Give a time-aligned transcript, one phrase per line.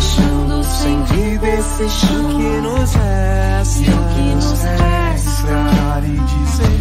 [0.00, 3.80] deixando sem vida esse chão que nos resta.
[3.80, 4.90] E o que nos resta.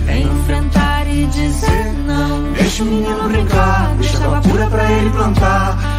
[0.07, 2.53] é enfrentar e dizer não.
[2.53, 5.98] Deixa o menino brincar, deixa a pura pra ele plantar.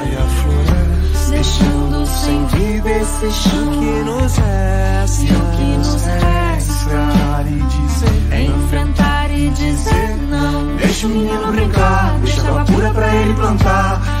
[1.41, 7.55] deixando sem vida esse chão que nos resta E o que nos resta Enfrentar e
[7.55, 10.75] dizer é enfrentar e dizer não.
[10.77, 14.20] Deixa o menino brincar, deixa água pura pra ele plantar.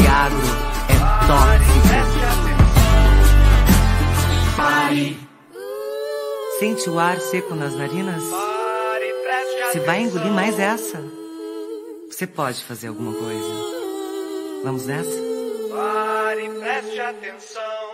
[0.00, 0.38] Esse agro
[0.88, 1.80] é tóxico.
[4.56, 5.18] Pare,
[6.58, 8.22] Sente o ar seco nas narinas?
[9.70, 11.02] Você vai engolir mais essa?
[12.10, 13.54] Você pode fazer alguma coisa.
[14.64, 15.10] Vamos nessa?
[15.70, 17.89] Pare, preste atenção.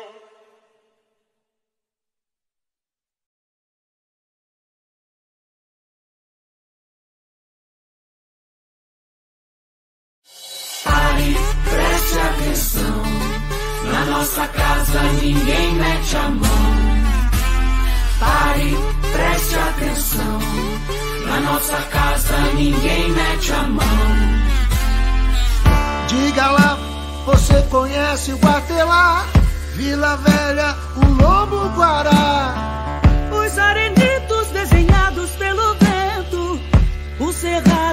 [14.16, 16.66] Nossa casa ninguém mete a mão.
[18.18, 18.76] Pare,
[19.12, 20.38] preste atenção.
[21.26, 23.84] Na nossa casa ninguém mete a mão.
[26.08, 26.78] Diga lá,
[27.26, 29.26] você conhece o Guatelá,
[29.74, 32.54] Vila Velha, o Lobo Guará.
[33.30, 34.35] Os arenitos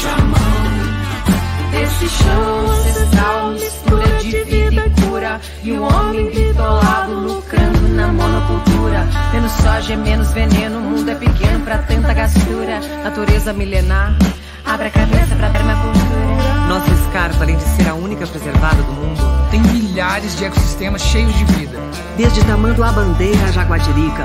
[0.00, 1.82] mete a mão.
[1.82, 5.40] Esse chão ancestral, mistura de vida e cura.
[5.62, 9.06] E o homem bitolado lucrando na monocultura.
[9.32, 12.80] Menos soja, menos veneno, o mundo é pequeno pra tanta gastura.
[13.04, 14.16] Natureza milenar,
[14.64, 16.66] abre a cabeça pra permacultura.
[16.68, 21.34] Nossa escarpa, além de ser a única preservada do mundo, Tem milhares de ecossistemas cheios
[21.34, 21.76] de vida.
[22.16, 24.22] Desde Tamanduá Bandeira a Jaguatirica,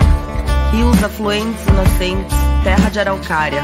[0.71, 3.63] rios afluentes inocentes, terra de araucária.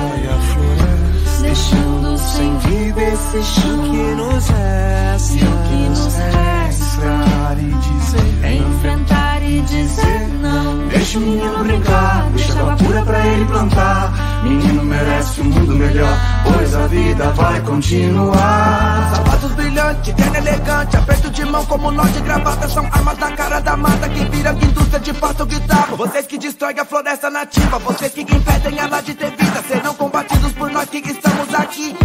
[1.51, 6.61] deixando sem vida esse chão que nos resta E o que nos resta
[7.01, 10.87] Enfrentar e dizer é enfrentar e dizer não.
[10.87, 14.41] Deixa o menino brincar, deixa água pura pra ele plantar.
[14.43, 19.15] Menino merece um mundo melhor, pois a vida vai continuar.
[19.15, 23.59] Sapatos brilhantes, terno elegante, aperto de mão como nó de gravata São armas da cara
[23.59, 28.13] da mata que vira indústria de pato guitarra Vocês que destroem a floresta nativa, vocês
[28.13, 31.95] que impedem ela de ter vida Serão combatidos por nós que estamos aqui,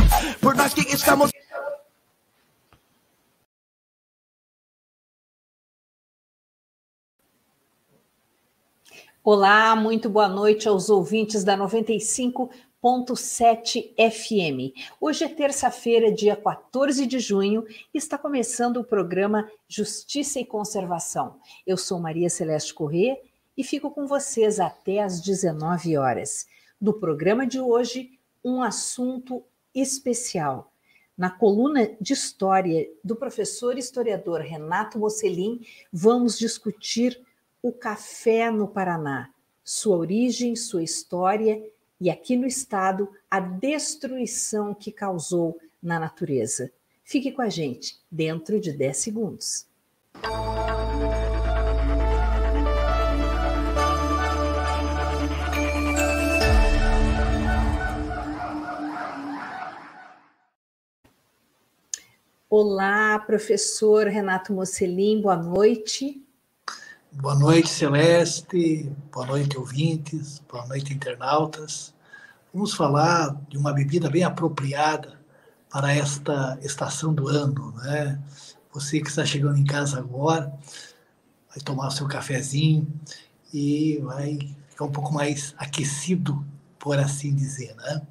[0.40, 1.30] por nós que estamos
[9.28, 11.56] Olá, muito boa noite aos ouvintes da
[12.82, 14.74] 95.7 FM.
[15.00, 21.38] Hoje é terça-feira, dia 14 de junho, e está começando o programa Justiça e Conservação.
[21.66, 23.18] Eu sou Maria Celeste Corrêa
[23.56, 26.46] e fico com vocês até às 19 horas.
[26.80, 28.10] No programa de hoje,
[28.44, 29.42] um assunto
[29.74, 30.70] especial.
[31.16, 37.18] Na coluna de história do professor historiador Renato Mocelin, vamos discutir
[37.62, 39.30] o café no Paraná,
[39.64, 41.60] sua origem, sua história
[42.00, 46.70] e aqui no estado a destruição que causou na natureza.
[47.04, 49.66] Fique com a gente dentro de 10 segundos.
[62.48, 66.25] Olá, professor Renato Mocelin, boa noite.
[67.18, 68.92] Boa noite, Celeste.
[69.10, 70.42] Boa noite, ouvintes.
[70.46, 71.94] Boa noite, internautas.
[72.52, 75.18] Vamos falar de uma bebida bem apropriada
[75.70, 78.22] para esta estação do ano, né?
[78.70, 80.52] Você que está chegando em casa agora,
[81.48, 82.86] vai tomar o seu cafezinho
[83.50, 86.46] e vai ficar um pouco mais aquecido,
[86.78, 88.02] por assim dizer, né?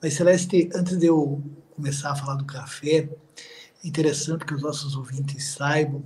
[0.00, 1.42] Mas, Celeste, antes de eu
[1.74, 3.08] começar a falar do café,
[3.82, 6.04] interessante que os nossos ouvintes saibam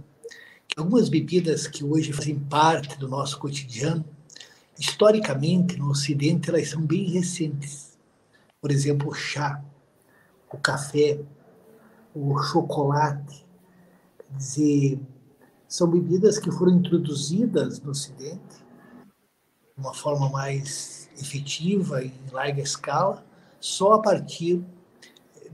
[0.77, 4.05] algumas bebidas que hoje fazem parte do nosso cotidiano,
[4.79, 7.99] historicamente no Ocidente, elas são bem recentes.
[8.61, 9.63] Por exemplo, o chá,
[10.53, 11.21] o café,
[12.15, 13.45] o chocolate.
[14.19, 15.01] Quer dizer,
[15.69, 18.61] são bebidas que foram introduzidas no Ocidente
[19.77, 23.25] de uma forma mais efetiva, em larga escala,
[23.59, 24.63] só a partir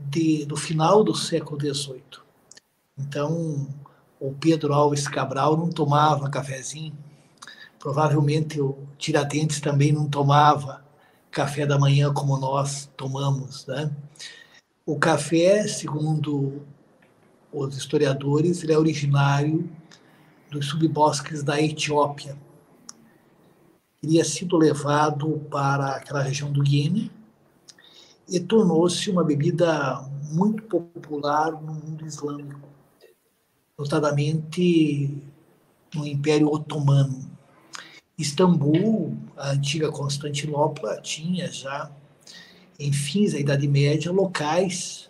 [0.09, 2.03] de, do final do século XVIII.
[2.97, 3.67] Então,
[4.19, 6.97] o Pedro Alves Cabral não tomava cafezinho,
[7.79, 10.83] provavelmente o Tiradentes também não tomava
[11.31, 13.91] café da manhã como nós tomamos, né?
[14.85, 16.61] O café, segundo
[17.51, 19.69] os historiadores, ele é originário
[20.49, 22.37] dos subbosques da Etiópia.
[24.01, 27.09] Teria sido levado para aquela região do Guiné
[28.29, 32.66] e tornou-se uma bebida muito popular no mundo islâmico,
[33.77, 35.13] notadamente
[35.93, 37.29] no Império Otomano.
[38.17, 41.91] Istambul, a antiga Constantinopla, tinha já,
[42.79, 45.09] em fins da Idade Média, locais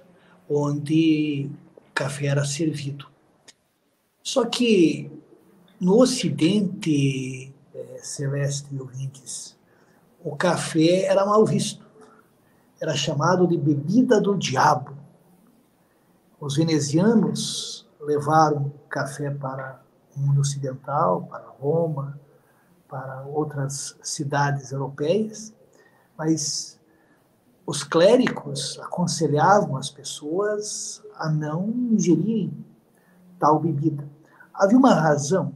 [0.50, 3.08] onde o café era servido.
[4.22, 5.10] Só que
[5.80, 9.56] no Ocidente, é, Celeste e ouvintes,
[10.24, 11.88] o café era mal visto
[12.80, 14.96] era chamado de bebida do diabo.
[16.40, 19.82] Os venezianos levaram café para
[20.16, 22.18] o mundo ocidental, para Roma,
[22.88, 25.54] para outras cidades europeias,
[26.18, 26.80] mas
[27.66, 32.66] os clérigos aconselhavam as pessoas a não ingerirem
[33.38, 34.08] tal bebida.
[34.54, 35.54] Havia uma razão,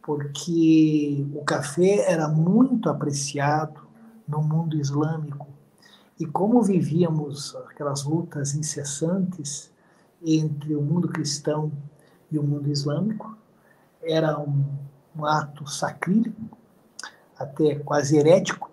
[0.00, 3.80] porque o café era muito apreciado
[4.28, 5.48] no mundo islâmico
[6.20, 9.73] e como vivíamos aquelas lutas incessantes
[10.24, 11.70] entre o mundo cristão
[12.30, 13.36] e o mundo islâmico,
[14.02, 14.64] era um,
[15.16, 16.50] um ato sacrílego,
[17.38, 18.70] até quase herético,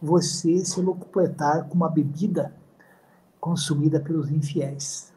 [0.00, 2.54] você se locupletar com uma bebida
[3.40, 5.12] consumida pelos infiéis.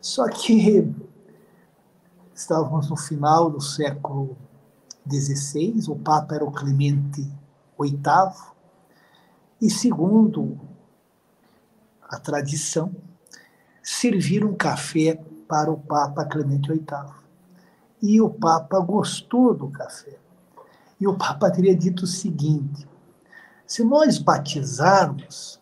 [0.00, 0.92] Só que
[2.34, 4.36] estávamos no final do século
[5.10, 7.22] XVI, o Papa era o Clemente
[7.78, 7.98] VIII,
[9.60, 10.58] e segundo
[12.08, 12.94] a tradição,
[13.88, 15.18] servir um café
[15.48, 16.84] para o Papa Clemente VIII.
[18.02, 20.18] E o Papa gostou do café.
[21.00, 22.86] E o Papa teria dito o seguinte:
[23.66, 25.58] se nós batizarmos,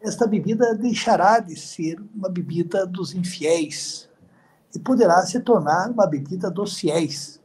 [0.00, 4.08] esta bebida deixará de ser uma bebida dos infiéis
[4.72, 7.40] e poderá se tornar uma bebida dos fiéis.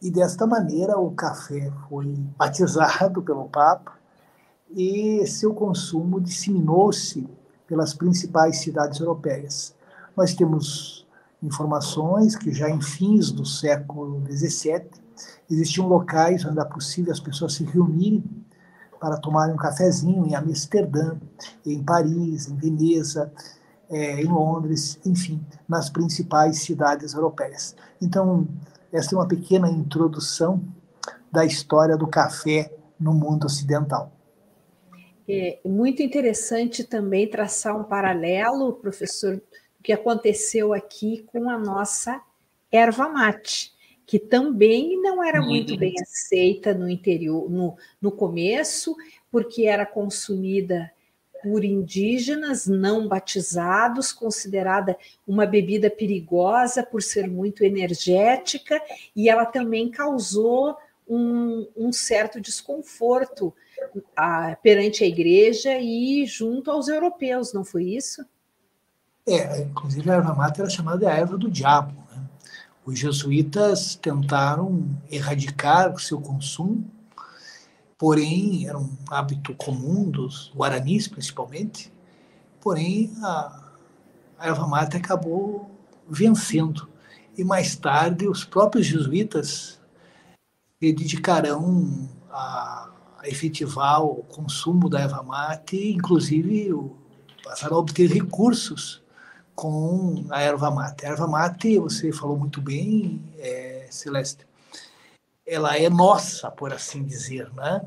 [0.00, 3.98] E desta maneira o café foi batizado pelo Papa
[4.70, 7.28] e seu consumo disseminou-se
[7.70, 9.72] pelas principais cidades europeias.
[10.16, 11.06] Nós temos
[11.40, 14.90] informações que já em fins do século XVII
[15.48, 18.24] existiam locais onde era possível as pessoas se reunirem
[18.98, 21.16] para tomarem um cafezinho em Amsterdã,
[21.64, 23.32] em Paris, em Veneza,
[23.88, 27.76] é, em Londres, enfim, nas principais cidades europeias.
[28.02, 28.48] Então,
[28.92, 30.60] essa é uma pequena introdução
[31.30, 34.10] da história do café no mundo ocidental.
[35.32, 42.20] É muito interessante também traçar um paralelo, professor, do que aconteceu aqui com a nossa
[42.72, 43.72] erva mate,
[44.04, 48.96] que também não era muito bem aceita no interior, no, no começo,
[49.30, 50.90] porque era consumida
[51.44, 58.82] por indígenas não batizados, considerada uma bebida perigosa por ser muito energética,
[59.14, 60.76] e ela também causou
[61.08, 63.54] um, um certo desconforto
[64.16, 68.24] a, perante a igreja e junto aos europeus, não foi isso?
[69.26, 71.92] É, inclusive a erva mate era chamada de a erva do diabo.
[72.10, 72.22] Né?
[72.84, 76.90] Os jesuítas tentaram erradicar o seu consumo,
[77.98, 81.92] porém era um hábito comum dos guaranis, principalmente,
[82.60, 83.72] porém a,
[84.38, 85.70] a erva mate acabou
[86.08, 86.88] vencendo.
[87.36, 89.80] E mais tarde os próprios jesuítas
[90.82, 92.89] se dedicarão a
[93.24, 96.96] efetivar o consumo da erva mate, inclusive o,
[97.44, 99.02] passaram a obter recursos
[99.54, 101.04] com a erva mate.
[101.04, 104.46] A erva mate, você falou muito bem, é, Celeste,
[105.46, 107.82] ela é nossa, por assim dizer, né?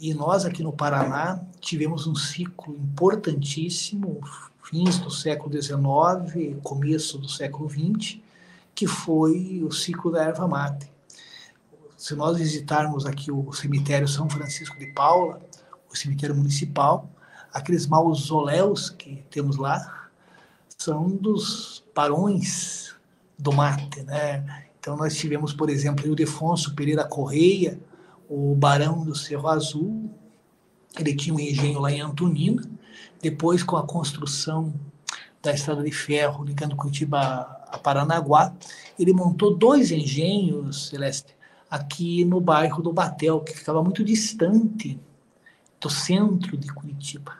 [0.00, 4.20] E nós aqui no Paraná tivemos um ciclo importantíssimo,
[4.62, 8.20] fins do século XIX, começo do século XX,
[8.74, 10.88] que foi o ciclo da erva mate
[11.98, 15.40] se nós visitarmos aqui o cemitério São Francisco de Paula,
[15.90, 17.10] o cemitério municipal,
[17.52, 20.08] aqueles mausoléus que temos lá
[20.78, 22.94] são dos barões
[23.36, 24.64] do mate, né?
[24.78, 27.80] Então nós tivemos, por exemplo, o Defonso Pereira Correia,
[28.28, 30.08] o barão do Cerro Azul,
[30.96, 32.62] ele tinha um engenho lá em Antonina,
[33.20, 34.72] depois com a construção
[35.42, 37.18] da estrada de ferro ligando Curitiba
[37.66, 38.54] a Paranaguá,
[38.96, 41.36] ele montou dois engenhos, Celeste,
[41.70, 44.98] aqui no bairro do Batel, que ficava muito distante
[45.80, 47.32] do centro de Curitiba.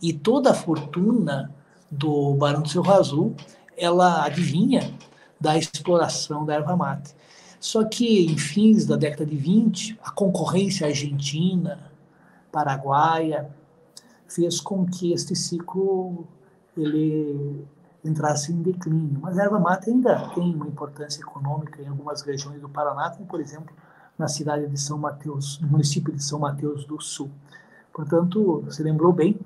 [0.00, 1.54] E toda a fortuna
[1.90, 3.34] do Barão do Cerro Azul,
[3.76, 4.92] ela adivinha
[5.40, 7.14] da exploração da erva mate.
[7.60, 11.90] Só que em fins da década de 20, a concorrência argentina,
[12.52, 13.50] paraguaia,
[14.28, 16.26] fez com que este ciclo
[16.76, 17.64] ele
[18.04, 19.18] entrasse em declínio.
[19.20, 23.26] Mas a erva mate ainda tem uma importância econômica em algumas regiões do Paraná, como
[23.26, 23.74] por exemplo
[24.18, 27.30] na cidade de São Mateus, no município de São Mateus do Sul.
[27.92, 29.38] Portanto, você lembrou bem,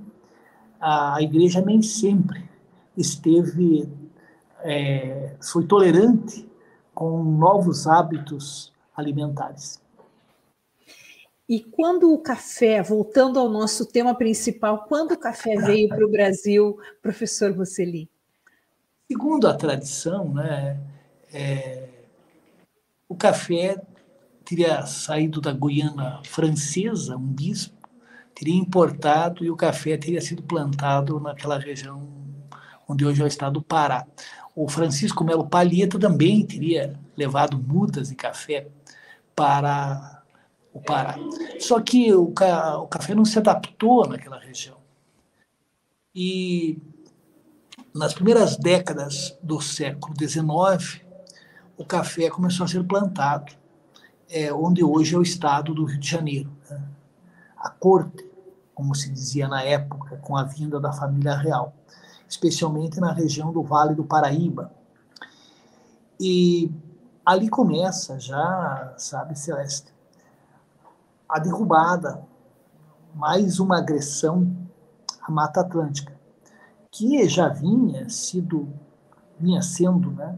[0.81, 2.49] a igreja nem sempre
[2.97, 3.89] esteve,
[4.61, 6.49] é, foi tolerante
[6.95, 9.81] com novos hábitos alimentares.
[11.49, 16.11] E quando o café, voltando ao nosso tema principal, quando o café veio para o
[16.11, 18.11] Brasil, professor Voceli?
[19.11, 20.79] Segundo a tradição, né,
[21.33, 21.89] é,
[23.09, 23.81] o café
[24.45, 27.89] teria saído da Guiana francesa, um bispo,
[28.35, 32.07] teria importado e o café teria sido plantado naquela região
[32.87, 34.07] onde hoje é o estado do Pará.
[34.55, 38.69] O Francisco Melo Palheta também teria levado mudas de café
[39.35, 40.23] para
[40.73, 41.17] o Pará.
[41.59, 44.77] Só que o, ca o café não se adaptou naquela região.
[46.15, 46.79] E
[47.99, 51.03] nas primeiras décadas do século XIX,
[51.77, 53.53] o café começou a ser plantado,
[54.31, 56.49] é, onde hoje é o estado do Rio de Janeiro.
[56.71, 56.81] Né?
[57.57, 58.25] A corte,
[58.73, 61.75] como se dizia na época, com a vinda da família real,
[62.29, 64.71] especialmente na região do Vale do Paraíba.
[66.21, 66.71] E
[67.27, 69.93] ali começa já, sabe, Celeste,
[71.29, 72.23] a derrubada,
[73.13, 74.57] mais uma agressão
[75.21, 76.18] à Mata Atlântica
[76.91, 78.69] que já vinha sido
[79.39, 80.37] vinha sendo né,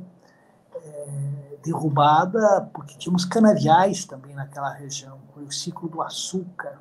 [0.75, 6.81] é, derrubada porque tínhamos canaviais também naquela região, foi o ciclo do açúcar.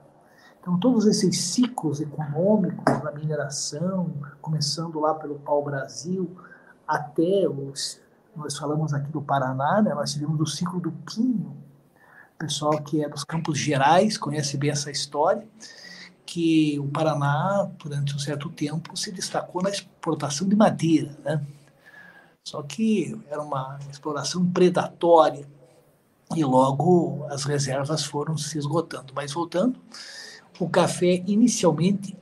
[0.59, 6.35] Então, todos esses ciclos econômicos da mineração, começando lá pelo pau-brasil,
[6.85, 8.01] até os,
[8.35, 11.55] nós falamos aqui do Paraná, né, nós tivemos o ciclo do pinho,
[12.35, 15.47] o pessoal que é dos Campos Gerais conhece bem essa história,
[16.31, 21.17] que o Paraná, durante um certo tempo, se destacou na exportação de madeira.
[21.23, 21.43] Né?
[22.43, 25.49] Só que era uma exploração predatória
[26.35, 29.11] e logo as reservas foram se esgotando.
[29.15, 29.79] Mas voltando,
[30.59, 32.15] o café inicialmente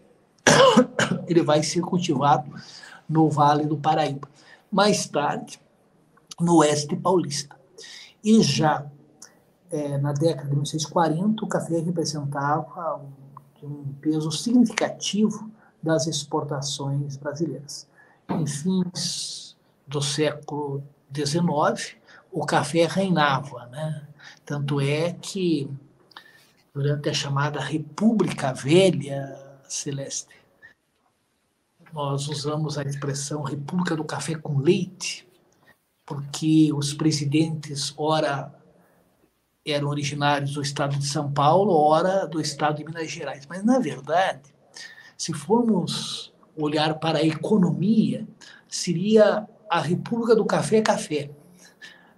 [1.27, 2.49] ele vai ser cultivado
[3.09, 4.29] no Vale do Paraíba.
[4.71, 5.59] Mais tarde,
[6.39, 7.57] no oeste paulista.
[8.23, 8.89] E já
[9.69, 13.26] é, na década de 1940, o café representava um
[13.63, 17.87] um peso significativo das exportações brasileiras.
[18.29, 19.55] Em fins
[19.87, 21.97] do século XIX,
[22.31, 24.07] o café reinava, né?
[24.45, 25.69] Tanto é que
[26.73, 30.35] durante a chamada República Velha Celeste,
[31.93, 35.27] nós usamos a expressão República do Café com Leite,
[36.05, 38.53] porque os presidentes, ora
[39.71, 43.45] eram originários do estado de São Paulo, ora do estado de Minas Gerais.
[43.47, 44.53] Mas, na verdade,
[45.17, 48.27] se formos olhar para a economia,
[48.67, 51.29] seria a República do Café Café,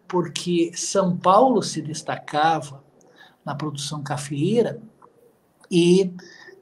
[0.08, 2.84] porque São Paulo se destacava
[3.46, 4.82] na produção cafeeira
[5.70, 6.12] e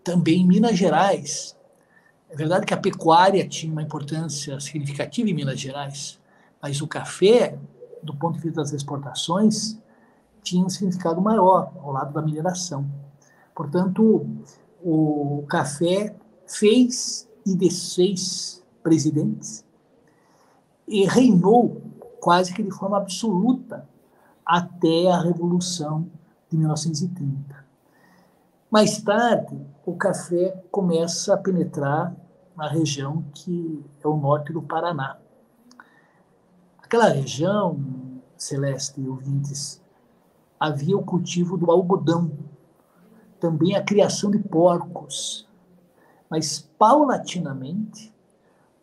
[0.03, 1.55] também Minas Gerais.
[2.29, 6.19] É verdade que a pecuária tinha uma importância significativa em Minas Gerais,
[6.61, 7.57] mas o café,
[8.03, 9.77] do ponto de vista das exportações,
[10.47, 12.89] tinha um significado maior ao lado da mineração.
[13.53, 14.25] Portanto,
[14.83, 19.65] o café fez e desfez presidentes
[20.87, 21.81] e reinou
[22.21, 23.87] quase que de forma absoluta
[24.45, 26.09] até a Revolução
[26.49, 27.65] de 1930.
[28.71, 32.15] Mais tarde, o café começa a penetrar
[32.55, 35.17] na região que é o norte do Paraná.
[36.81, 37.79] Aquela região,
[38.37, 39.81] Celeste e ouvintes,
[40.59, 42.31] havia o cultivo do algodão,
[43.39, 45.47] também a criação de porcos.
[46.29, 48.13] Mas, paulatinamente,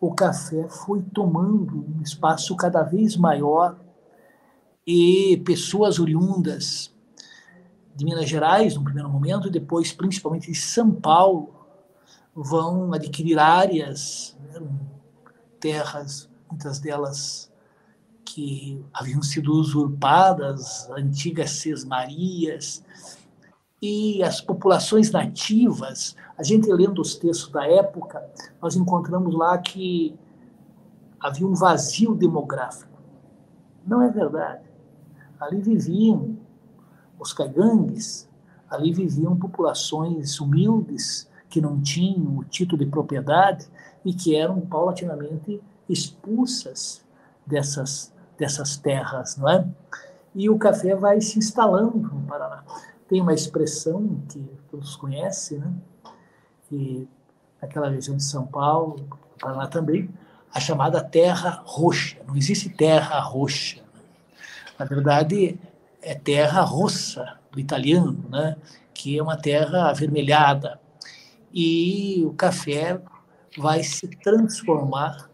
[0.01, 3.77] o café foi tomando um espaço cada vez maior
[4.87, 6.93] e pessoas oriundas
[7.95, 11.55] de Minas Gerais, no primeiro momento, e depois, principalmente, de São Paulo,
[12.35, 14.61] vão adquirir áreas, né,
[15.61, 17.51] terras, muitas delas
[18.25, 22.83] que haviam sido usurpadas, antigas sesmarias,
[23.81, 28.25] e as populações nativas, a gente lendo os textos da época,
[28.61, 30.17] nós encontramos lá que
[31.21, 32.99] havia um vazio demográfico.
[33.87, 34.65] Não é verdade.
[35.39, 36.39] Ali viviam
[37.19, 38.27] os caigangues,
[38.71, 43.69] ali viviam populações humildes que não tinham o título de propriedade
[44.05, 47.05] e que eram paulatinamente expulsas
[47.47, 49.67] dessas, dessas terras, não é?
[50.35, 52.65] E o café vai se instalando no Paraná.
[53.09, 55.73] Tem uma expressão que todos conhecem, né?
[56.69, 57.09] Que
[57.61, 59.07] naquela região de São Paulo,
[59.41, 60.11] Paraná também,
[60.53, 62.19] a chamada terra roxa.
[62.27, 63.83] Não existe terra roxa.
[64.79, 65.59] Na verdade,
[66.03, 68.57] é terra rossa, do italiano, né?
[68.93, 70.81] que é uma terra avermelhada.
[71.53, 73.01] E o café
[73.57, 75.31] vai se transformar,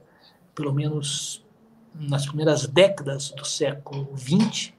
[0.55, 1.45] pelo menos
[1.94, 4.72] nas primeiras décadas do século XX,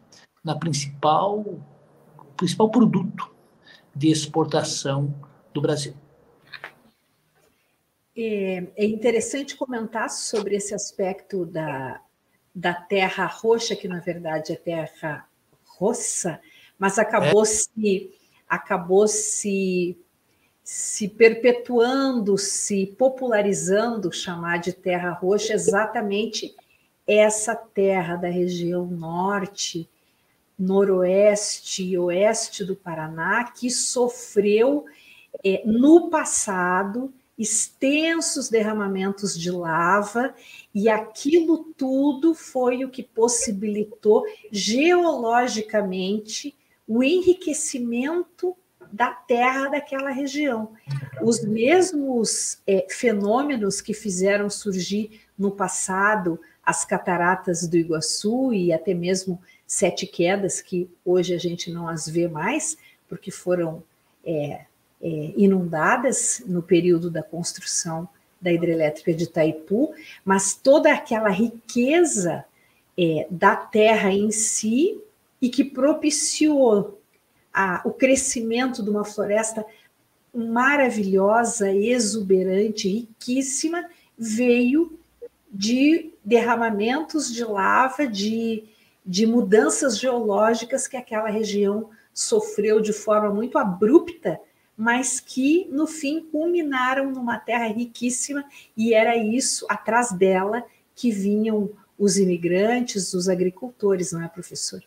[0.44, 1.44] na principal
[2.36, 3.32] principal produto
[3.96, 5.14] de exportação
[5.54, 5.94] do Brasil.
[8.18, 12.02] É, é interessante comentar sobre esse aspecto da,
[12.54, 15.28] da terra roxa, que na verdade é terra
[15.66, 16.40] roça,
[16.80, 17.46] mas acabou é.
[17.46, 18.12] se
[18.50, 19.98] acabou se
[20.64, 26.56] se perpetuando, se popularizando, chamar de terra roxa exatamente
[27.12, 29.90] essa terra da região norte,
[30.58, 34.86] noroeste e oeste do Paraná que sofreu
[35.44, 40.36] é, no passado extensos derramamentos de lava,
[40.76, 46.56] e aquilo tudo foi o que possibilitou geologicamente
[46.88, 48.56] o enriquecimento
[48.92, 50.74] da terra daquela região.
[51.24, 58.94] Os mesmos é, fenômenos que fizeram surgir no passado as cataratas do Iguaçu e até
[58.94, 63.84] mesmo sete quedas, que hoje a gente não as vê mais, porque foram
[64.24, 64.66] é,
[65.02, 68.08] é, inundadas no período da construção
[68.40, 69.94] da hidrelétrica de Itaipu,
[70.26, 72.44] mas toda aquela riqueza
[72.98, 75.00] é, da terra em si
[75.42, 77.00] e que propiciou
[77.54, 79.66] a, o crescimento de uma floresta
[80.34, 83.86] maravilhosa, exuberante, riquíssima,
[84.18, 85.00] veio
[85.62, 88.64] de derramamentos de lava, de,
[89.06, 94.40] de mudanças geológicas que aquela região sofreu de forma muito abrupta
[94.76, 98.44] mas que no fim culminaram numa terra riquíssima
[98.76, 101.70] e era isso atrás dela que vinham
[102.00, 104.82] os imigrantes, os agricultores, não é, professor?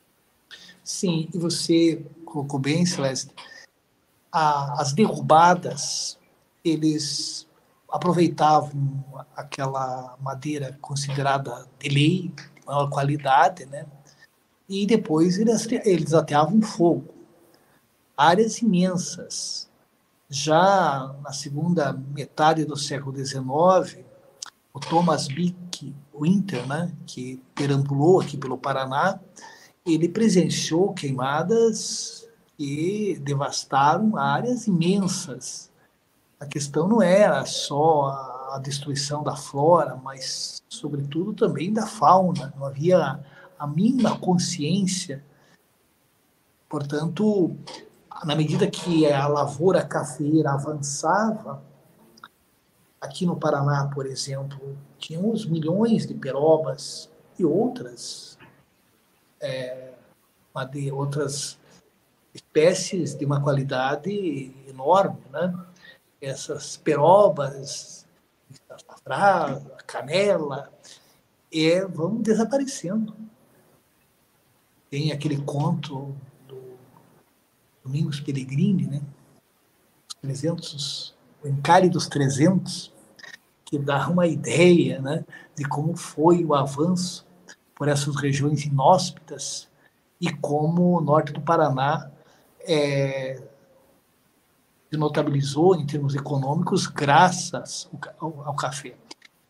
[0.82, 3.30] Sim, e você colocou bem, Celeste,
[4.32, 6.18] as derrubadas,
[6.64, 7.46] eles
[7.94, 9.04] aproveitavam
[9.36, 13.86] aquela madeira considerada de lei, de maior qualidade, né?
[14.68, 17.14] E depois eles, eles ateavam fogo.
[18.16, 19.70] Áreas imensas,
[20.28, 24.04] já na segunda metade do século XIX,
[24.72, 29.20] o Thomas Bick Winter, né, que perambulou aqui pelo Paraná,
[29.86, 32.28] ele presenciou queimadas
[32.58, 35.70] que devastaram áreas imensas.
[36.44, 42.52] A questão não era só a destruição da flora, mas, sobretudo, também da fauna.
[42.54, 43.18] Não havia
[43.58, 45.24] a mínima consciência.
[46.68, 47.56] Portanto,
[48.26, 51.62] na medida que a lavoura cafeira avançava,
[53.00, 58.38] aqui no Paraná, por exemplo, tínhamos milhões de perobas e outras,
[59.40, 59.94] é,
[60.92, 61.58] outras
[62.34, 65.54] espécies de uma qualidade enorme, né?
[66.24, 68.06] Essas perobas,
[69.06, 70.72] a canela,
[71.52, 73.14] é, vão desaparecendo.
[74.90, 76.14] Tem aquele conto
[76.48, 76.76] do
[77.84, 79.02] Domingos Pellegrini, né?
[80.08, 82.92] Os 300, o Encalhe dos 300,
[83.64, 85.24] que dá uma ideia né,
[85.56, 87.26] de como foi o avanço
[87.74, 89.68] por essas regiões inóspitas
[90.20, 92.10] e como o norte do Paraná
[92.60, 93.42] é,
[94.94, 98.94] se notabilizou em termos econômicos graças ao, café.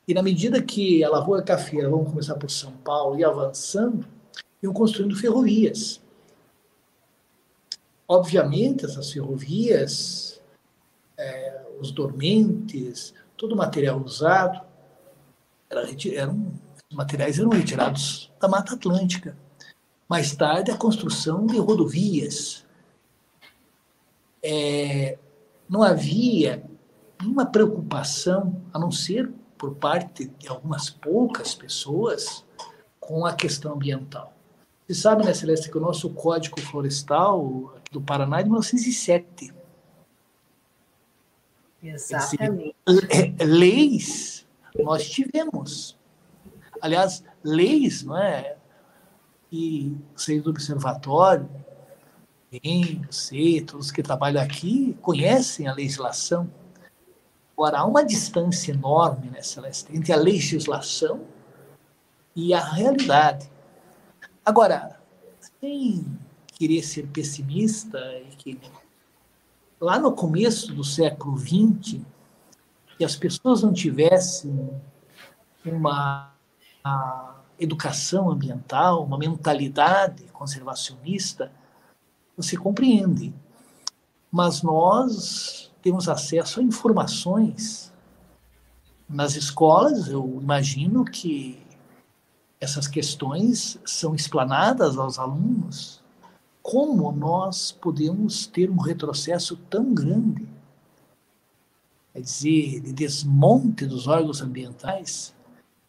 [0.08, 4.06] E na medida que a lavoura cafeira, vamos começar por São Paulo, e avançando,
[4.62, 6.00] iam construindo ferrovias.
[8.08, 10.40] Obviamente, essas ferrovias,
[11.16, 14.62] é, os dormentes, todo o material usado,
[15.68, 16.52] era, eram,
[16.90, 19.36] os materiais eram retirados da Mata Atlântica.
[20.08, 22.64] Mais tarde, a construção de rodovias.
[24.42, 25.18] É,
[25.68, 26.64] não havia
[27.20, 32.44] nenhuma preocupação, a não ser por parte de algumas poucas pessoas,
[33.00, 34.34] com a questão ambiental.
[34.86, 39.54] Você sabe, né, Celeste, que o nosso Código Florestal do Paraná é de 1907.
[41.82, 42.74] Exatamente.
[43.40, 44.44] Leis
[44.82, 45.96] nós tivemos.
[46.80, 48.56] Aliás, leis, não é?
[49.52, 51.48] E vocês do observatório,
[52.60, 56.50] bem, você, todos que trabalham aqui, conhecem a legislação.
[57.56, 61.22] Agora, há uma distância enorme, né, Celeste, entre a legislação
[62.34, 63.50] e a realidade.
[64.44, 65.00] Agora,
[65.60, 66.04] sem
[66.46, 68.60] querer ser pessimista e que
[69.80, 72.00] lá no começo do século XX,
[72.96, 74.70] que as pessoas não tivessem
[75.64, 76.32] uma
[77.58, 81.50] educação ambiental, uma mentalidade conservacionista,
[82.36, 83.34] você compreende.
[84.30, 87.92] Mas nós temos acesso a informações
[89.08, 91.62] nas escolas, eu imagino que
[92.60, 96.02] essas questões são explanadas aos alunos
[96.64, 100.48] como nós podemos ter um retrocesso tão grande?
[102.10, 105.34] Quer dizer, de desmonte dos órgãos ambientais,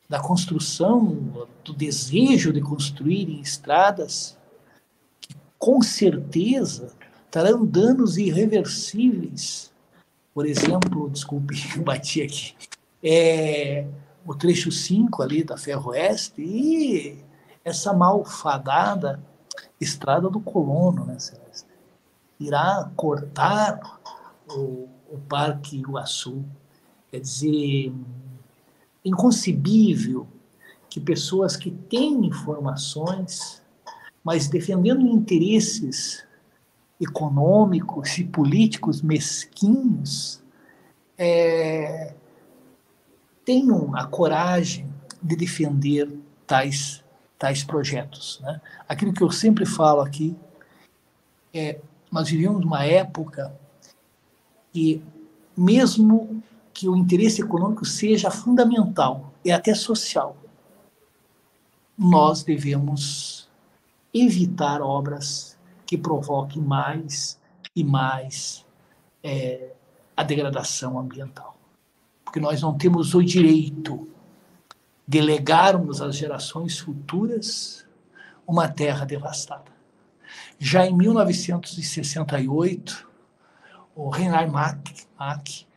[0.10, 4.38] da construção, do desejo de construir estradas,
[5.66, 6.94] com certeza
[7.32, 9.74] trarão danos irreversíveis.
[10.32, 12.54] Por exemplo, desculpe, eu bati aqui,
[13.04, 13.88] é,
[14.24, 17.18] o trecho 5 ali da Ferroeste e
[17.64, 19.20] essa malfadada
[19.82, 21.68] Estrada do Colono, né, Celeste?
[22.40, 24.00] Irá cortar
[24.48, 26.46] o, o Parque Iguaçu.
[27.10, 27.92] Quer dizer,
[29.04, 30.28] inconcebível
[30.88, 33.65] que pessoas que têm informações,
[34.26, 36.26] mas defendendo interesses
[37.00, 40.44] econômicos e políticos mesquinhos,
[41.16, 42.16] é,
[43.46, 46.12] tenham a coragem de defender
[46.48, 47.04] tais
[47.38, 48.40] tais projetos.
[48.42, 48.62] Né?
[48.88, 50.36] Aquilo que eu sempre falo aqui
[51.54, 51.80] é
[52.12, 53.54] nós vivemos uma época
[54.72, 55.04] que
[55.56, 56.42] mesmo
[56.74, 60.36] que o interesse econômico seja fundamental e até social,
[61.98, 63.45] nós devemos
[64.16, 67.38] evitar obras que provoquem mais
[67.76, 68.66] e mais
[69.22, 69.74] é,
[70.16, 71.58] a degradação ambiental.
[72.24, 74.08] Porque nós não temos o direito
[75.06, 77.86] delegarmos às gerações futuras
[78.48, 79.76] uma terra devastada.
[80.58, 83.06] Já em 1968,
[83.96, 85.68] o Reinhard Mack, Mack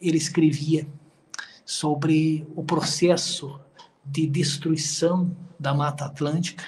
[0.00, 0.86] ele escrevia
[1.64, 3.58] sobre o processo
[4.04, 6.64] de destruição da Mata Atlântica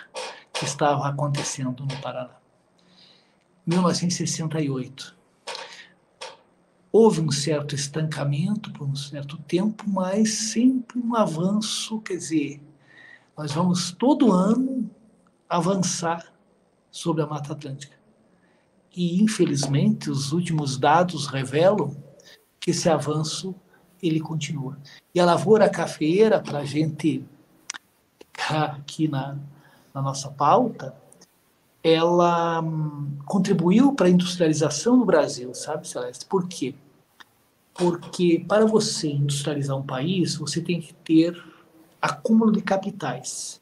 [0.61, 2.37] que estava acontecendo no Paraná.
[3.67, 5.17] 1968
[6.93, 12.61] houve um certo estancamento por um certo tempo, mas sempre um avanço, quer dizer,
[13.35, 14.91] nós vamos todo ano
[15.49, 16.31] avançar
[16.91, 17.97] sobre a Mata Atlântica.
[18.95, 21.97] E, infelizmente, os últimos dados revelam
[22.61, 23.55] que esse avanço
[24.03, 24.77] ele continua.
[25.15, 27.25] E a lavoura cafeeira, para a gente
[28.19, 29.39] ficar aqui na,
[29.95, 30.95] na nossa pauta,
[31.83, 36.27] ela hum, contribuiu para a industrialização do Brasil, sabe, Celeste?
[36.27, 36.75] Por quê?
[37.75, 41.43] Porque para você industrializar um país, você tem que ter
[42.01, 43.61] acúmulo de capitais.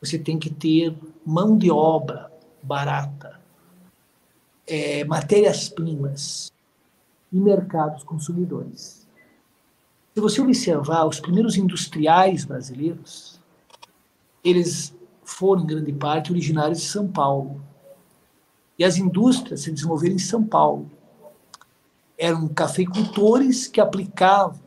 [0.00, 2.30] Você tem que ter mão de obra
[2.62, 3.40] barata,
[4.66, 6.52] é, matérias-primas
[7.32, 9.06] e mercados consumidores.
[10.14, 13.40] Se você observar os primeiros industriais brasileiros,
[14.42, 14.95] eles
[15.26, 17.60] foram, em grande parte, originários de São Paulo.
[18.78, 20.90] E as indústrias se desenvolveram em São Paulo.
[22.16, 24.60] Eram cafeicultores que aplicavam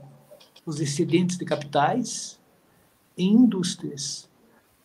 [0.65, 2.39] os excedentes de capitais
[3.17, 4.29] em indústrias.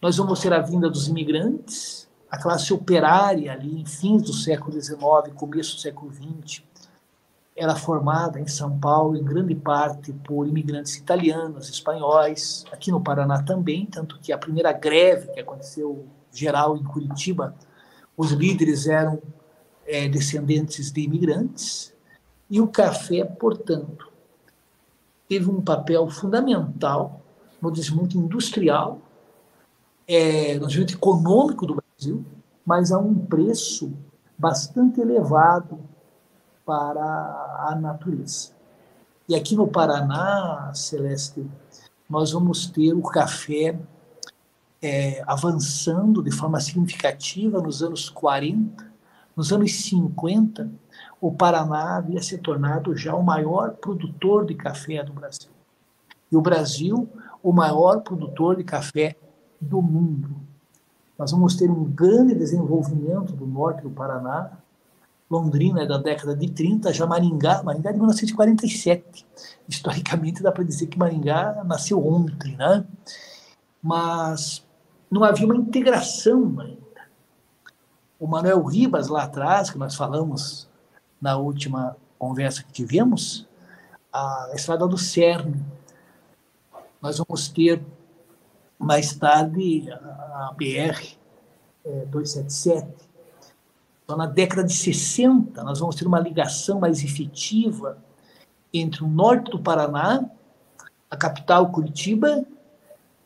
[0.01, 4.81] Nós vamos ter a vinda dos imigrantes, a classe operária ali em fins do século
[4.81, 4.99] XIX,
[5.35, 6.63] começo do século XX,
[7.57, 13.43] era formada em São Paulo, em grande parte, por imigrantes italianos, espanhóis, aqui no Paraná
[13.43, 17.55] também, tanto que a primeira greve que aconteceu geral em Curitiba,
[18.17, 19.23] os líderes eram
[19.87, 21.95] é, descendentes de imigrantes,
[22.51, 24.13] e o café, portanto,
[25.29, 27.21] teve um papel fundamental
[27.63, 28.99] no desenvolvimento industrial,
[30.07, 32.25] é, no desenvolvimento econômico do Brasil,
[32.67, 33.93] mas a um preço
[34.37, 35.79] bastante elevado
[36.65, 37.03] para
[37.69, 38.53] a natureza.
[39.29, 41.47] E aqui no Paraná, Celeste,
[42.09, 43.79] nós vamos ter o café
[44.83, 48.93] é, avançando de forma significativa nos anos 40.
[49.35, 50.71] Nos anos 50,
[51.21, 55.51] o Paraná havia se tornado já o maior produtor de café do Brasil.
[56.31, 57.09] E o Brasil,
[57.43, 59.17] o maior produtor de café
[59.61, 60.37] do mundo.
[61.19, 64.53] Nós vamos ter um grande desenvolvimento do norte do Paraná,
[65.31, 69.27] Londrina é da década de 30, já Maringá, Maringá é de 1947.
[69.69, 72.85] Historicamente dá para dizer que Maringá nasceu ontem, né?
[73.83, 74.65] Mas
[75.11, 76.85] não havia uma integração ainda.
[78.19, 80.69] O Manuel Ribas lá atrás, que nós falamos
[81.21, 83.47] na última conversa que tivemos,
[84.13, 85.65] a estrada do Cerne.
[87.01, 87.83] Nós vamos ter
[88.79, 91.17] mais tarde a BR
[91.85, 93.04] é, 277,
[94.05, 97.97] então, na década de 60, nós vamos ter uma ligação mais efetiva
[98.73, 100.29] entre o norte do Paraná,
[101.11, 102.45] a capital Curitiba,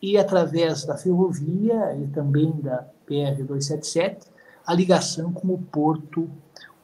[0.01, 4.29] e através da ferrovia e também da PR 277,
[4.65, 6.31] a ligação com o porto,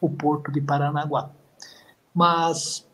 [0.01, 1.31] o porto de Paranaguá.
[2.13, 2.85] Mas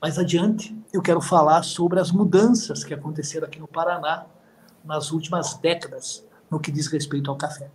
[0.00, 4.26] mais adiante, eu quero falar sobre as mudanças que aconteceram aqui no Paraná
[4.84, 7.70] nas últimas décadas no que diz respeito ao café.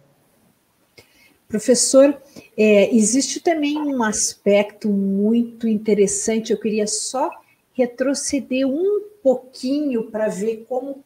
[1.48, 2.22] Professor,
[2.58, 7.30] é, existe também um aspecto muito interessante, eu queria só
[7.74, 11.04] retroceder um pouquinho para ver como,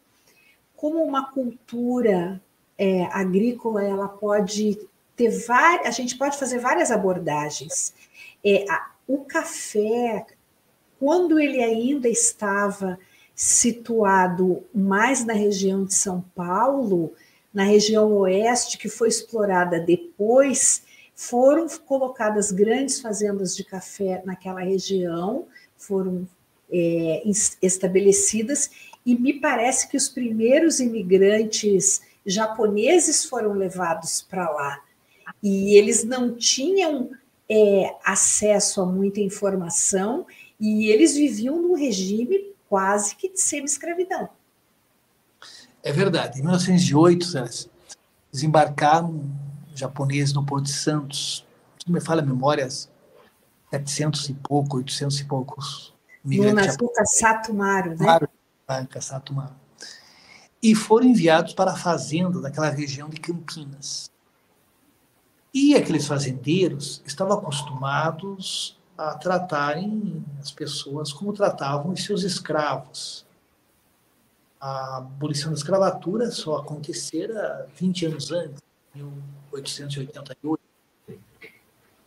[0.75, 2.41] como uma cultura
[2.77, 4.79] é, agrícola ela pode
[5.15, 7.93] ter várias, a gente pode fazer várias abordagens.
[8.43, 10.25] É, a, o café,
[10.99, 12.97] quando ele ainda estava
[13.35, 17.13] situado mais na região de São Paulo,
[17.53, 20.83] na região oeste, que foi explorada depois,
[21.15, 25.45] foram colocadas grandes fazendas de café naquela região,
[25.77, 26.27] foram
[26.71, 27.23] é,
[27.61, 28.71] estabelecidas,
[29.05, 34.81] e me parece que os primeiros imigrantes japoneses foram levados para lá.
[35.41, 37.09] E eles não tinham
[37.49, 40.25] é, acesso a muita informação
[40.59, 44.29] e eles viviam num regime quase que de semi-escravidão.
[45.83, 46.39] É verdade.
[46.39, 47.69] Em 1908,
[48.31, 49.29] desembarcaram
[49.75, 51.45] japoneses no Porto de Santos.
[51.83, 52.67] Se me fala a memória,
[53.71, 56.77] 700 e pouco, 800 e poucos migrantes.
[56.77, 58.05] No Sato Maru, né?
[58.05, 58.29] Maru,
[58.99, 59.55] Sato Maru.
[60.61, 64.11] E foram enviados para a fazenda daquela região de Campinas.
[65.53, 73.25] E aqueles fazendeiros estavam acostumados a tratarem as pessoas como tratavam os seus escravos
[74.61, 78.61] a abolição da escravatura só acontecera 20 anos antes,
[78.93, 80.61] 1888.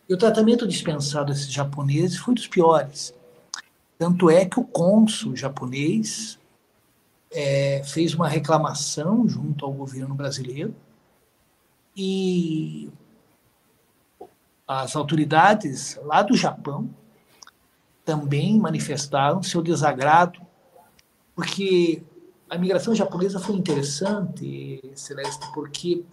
[0.07, 3.13] E o tratamento dispensado a esses japoneses foi dos piores.
[3.97, 6.39] Tanto é que o cônsul japonês
[7.29, 10.73] é, fez uma reclamação junto ao governo brasileiro
[11.95, 12.89] e
[14.65, 16.89] as autoridades lá do Japão
[18.05, 20.39] também manifestaram seu desagrado,
[21.35, 22.03] porque
[22.49, 26.03] a migração japonesa foi interessante, Celeste, porque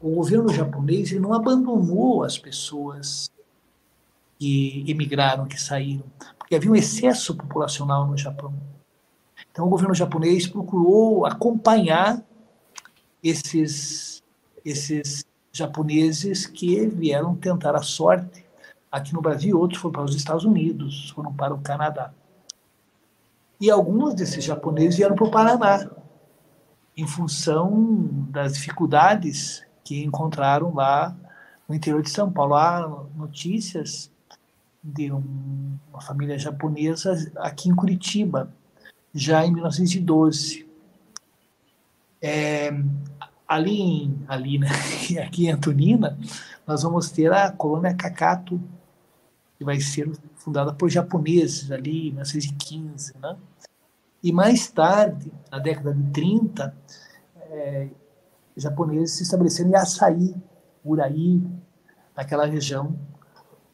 [0.00, 3.30] o governo japonês não abandonou as pessoas
[4.38, 6.04] que emigraram, que saíram,
[6.38, 8.52] porque havia um excesso populacional no Japão.
[9.50, 12.22] Então, o governo japonês procurou acompanhar
[13.22, 14.22] esses,
[14.64, 18.44] esses japoneses que vieram tentar a sorte
[18.92, 22.12] aqui no Brasil, outros foram para os Estados Unidos, foram para o Canadá.
[23.60, 25.90] E alguns desses japoneses vieram para o Paraná,
[26.96, 31.16] em função das dificuldades que encontraram lá
[31.68, 32.54] no interior de São Paulo.
[32.54, 34.10] Há notícias
[34.82, 38.52] de um, uma família japonesa aqui em Curitiba,
[39.14, 40.66] já em 1912.
[42.22, 42.70] É,
[43.46, 44.68] ali, em, ali né?
[45.24, 46.18] aqui em Antonina,
[46.66, 48.60] nós vamos ter a colônia Kakato,
[49.58, 50.10] que vai ser
[50.46, 53.36] fundada por japoneses ali em 1915, né?
[54.22, 56.76] E mais tarde, na década de 30,
[57.40, 57.88] é,
[58.56, 60.36] japoneses se estabeleceram em Açaí,
[60.84, 61.42] Uraí,
[62.16, 62.96] naquela região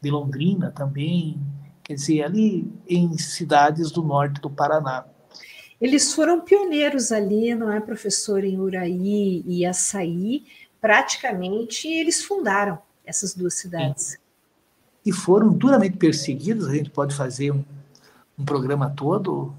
[0.01, 1.39] de Londrina também,
[1.85, 5.05] quer dizer, ali em cidades do norte do Paraná.
[5.79, 10.47] Eles foram pioneiros ali, não é, professor, em Uraí e Açaí.
[10.81, 14.13] Praticamente eles fundaram essas duas cidades.
[14.13, 14.22] Sim.
[15.05, 16.69] E foram duramente perseguidos.
[16.69, 17.65] A gente pode fazer um,
[18.39, 19.55] um programa todo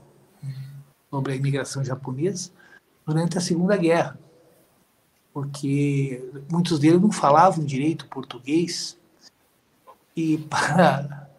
[1.10, 2.52] sobre a imigração japonesa
[3.06, 4.18] durante a Segunda Guerra,
[5.34, 8.98] porque muitos deles não falavam direito português
[10.16, 11.30] e para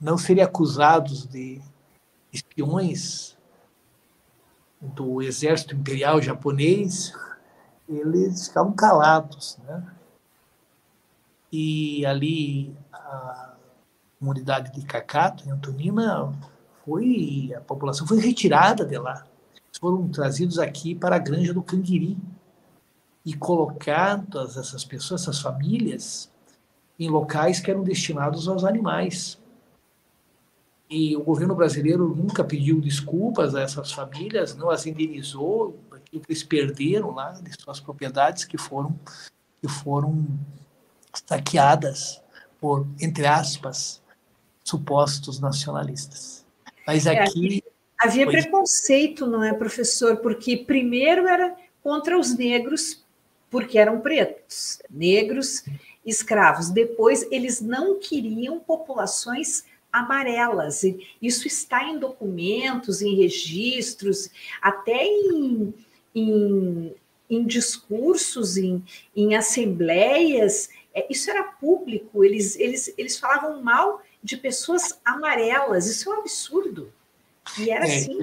[0.00, 1.60] não serem acusados de
[2.32, 3.36] espiões
[4.80, 7.12] do exército imperial japonês,
[7.88, 9.84] eles ficavam calados, né?
[11.50, 12.76] E ali
[14.18, 16.32] comunidade de Cacato, em Antonina,
[16.84, 19.24] foi a população foi retirada de lá.
[19.80, 22.16] Foram trazidos aqui para a granja do Canguiri
[23.24, 26.30] e colocadas essas pessoas, essas famílias,
[26.98, 29.38] em locais que eram destinados aos animais.
[30.90, 36.32] E o governo brasileiro nunca pediu desculpas a essas famílias, não as indenizou aquilo que
[36.32, 38.98] eles perderam lá de suas propriedades que foram
[39.60, 40.26] que foram
[41.26, 42.22] saqueadas
[42.60, 44.00] por entre aspas
[44.68, 46.44] supostos nacionalistas.
[46.86, 48.40] Mas é, aqui é, havia foi...
[48.40, 50.18] preconceito, não é, professor?
[50.18, 53.04] Porque primeiro era contra os negros,
[53.50, 55.64] porque eram pretos, negros
[56.04, 56.70] escravos.
[56.70, 60.82] Depois eles não queriam populações amarelas.
[61.20, 65.74] Isso está em documentos, em registros, até em,
[66.14, 66.94] em,
[67.28, 68.82] em discursos, em,
[69.16, 70.68] em assembleias.
[70.94, 75.86] É, isso era público, eles, eles, eles falavam mal de pessoas amarelas.
[75.86, 76.92] Isso é um absurdo.
[77.58, 78.20] E era é, assim.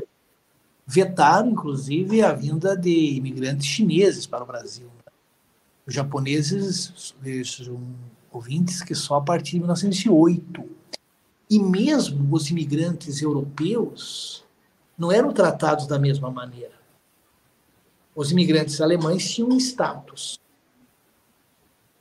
[0.86, 4.90] Vetaram, inclusive, a vinda de imigrantes chineses para o Brasil.
[5.86, 7.82] Os japoneses, vejam,
[8.32, 10.76] ouvintes, que só a partir de 1908
[11.50, 14.44] e mesmo os imigrantes europeus
[14.98, 16.74] não eram tratados da mesma maneira.
[18.16, 20.40] Os imigrantes alemães tinham status.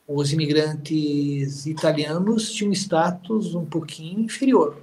[0.07, 4.83] Os imigrantes italianos tinham status um pouquinho inferior.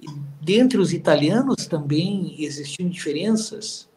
[0.00, 0.06] E
[0.40, 3.88] dentre os italianos também existiam diferenças.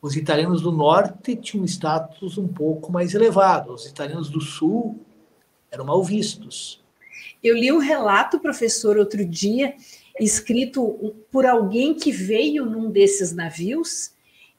[0.00, 3.72] Os italianos do norte tinham status um pouco mais elevado.
[3.72, 5.00] Os italianos do sul
[5.70, 6.82] eram mal vistos.
[7.42, 9.74] Eu li um relato, professor, outro dia,
[10.20, 14.12] escrito por alguém que veio num desses navios,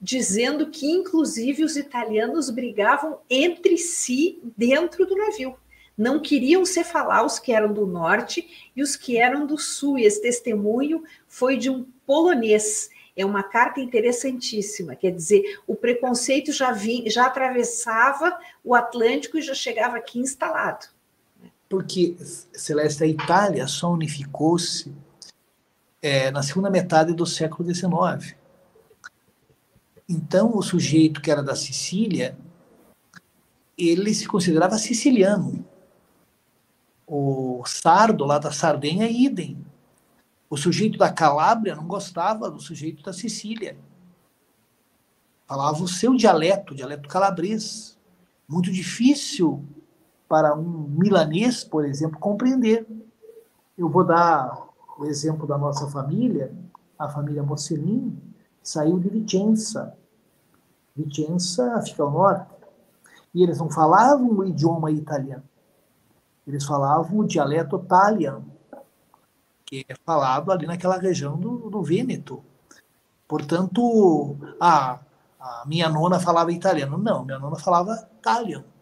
[0.03, 5.55] dizendo que, inclusive, os italianos brigavam entre si dentro do navio.
[5.97, 9.97] Não queriam se falar os que eram do norte e os que eram do sul.
[9.97, 12.89] E esse testemunho foi de um polonês.
[13.15, 14.93] É uma carta interessantíssima.
[14.93, 20.87] Quer dizer, o preconceito já, vinha, já atravessava o Atlântico e já chegava aqui instalado
[21.73, 22.15] porque,
[22.53, 24.93] Celeste, a Itália só unificou-se
[26.03, 28.35] é, na segunda metade do século XIX.
[30.07, 32.37] Então, o sujeito que era da Sicília,
[33.77, 35.65] ele se considerava siciliano.
[37.07, 39.57] O sardo lá da Sardenha, idem.
[40.49, 43.77] O sujeito da Calábria não gostava do sujeito da Sicília.
[45.47, 47.97] Falava o seu dialeto, o dialeto calabrês.
[48.47, 49.63] Muito difícil
[50.27, 52.85] para um milanês, por exemplo, compreender.
[53.77, 56.53] Eu vou dar o exemplo da nossa família,
[56.97, 58.15] a família Mocelin
[58.63, 59.95] saiu de Vicenza.
[60.95, 62.53] Vicenza fica ao norte.
[63.33, 65.43] E eles não falavam o idioma italiano.
[66.47, 68.45] Eles falavam o dialeto italiano,
[69.65, 72.43] que é falado ali naquela região do, do Vêneto.
[73.27, 74.99] Portanto, a,
[75.39, 76.97] a minha nona falava italiano.
[76.97, 78.73] Não, minha nona falava italiano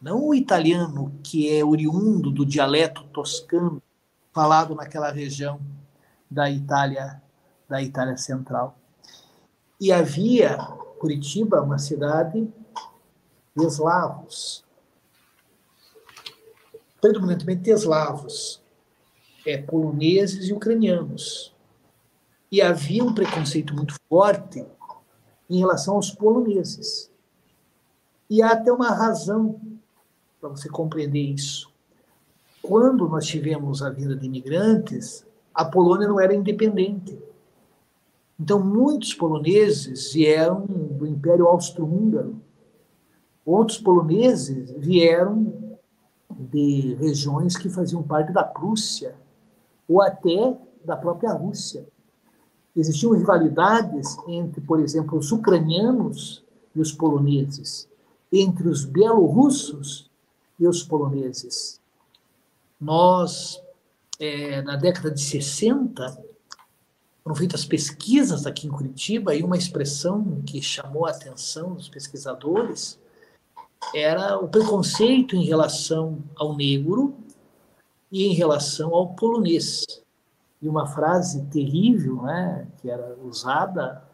[0.00, 3.82] não o italiano que é oriundo do dialeto toscano
[4.32, 5.60] falado naquela região
[6.30, 7.20] da Itália,
[7.68, 8.78] da Itália Central.
[9.80, 10.58] E havia
[10.98, 12.46] Curitiba, uma cidade
[13.56, 14.62] de eslavos,
[17.00, 18.62] predominantemente eslavos,
[19.46, 21.54] é, poloneses e ucranianos.
[22.52, 24.66] E havia um preconceito muito forte
[25.48, 27.10] em relação aos poloneses.
[28.28, 29.58] E há até uma razão
[30.38, 31.72] para você compreender isso.
[32.60, 37.18] Quando nós tivemos a vinda de imigrantes, a Polônia não era independente.
[38.40, 42.40] Então, muitos poloneses vieram do Império Austro-Húngaro
[43.44, 45.80] Outros poloneses vieram
[46.30, 49.16] de regiões que faziam parte da Prússia
[49.88, 51.86] ou até da própria Rússia.
[52.76, 57.88] Existiam rivalidades entre, por exemplo, os ucranianos e os poloneses,
[58.32, 60.08] entre os bielorrussos
[60.58, 61.80] e os poloneses.
[62.80, 63.60] Nós,
[64.18, 66.24] é, na década de 60,
[67.22, 72.98] foram feitas pesquisas aqui em Curitiba e uma expressão que chamou a atenção dos pesquisadores
[73.94, 77.16] era o preconceito em relação ao negro
[78.10, 79.84] e em relação ao polonês.
[80.60, 84.04] E uma frase terrível, né, que era usada,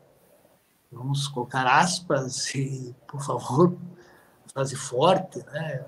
[0.91, 3.77] vamos colocar aspas, e, por favor,
[4.53, 5.85] frase forte, né,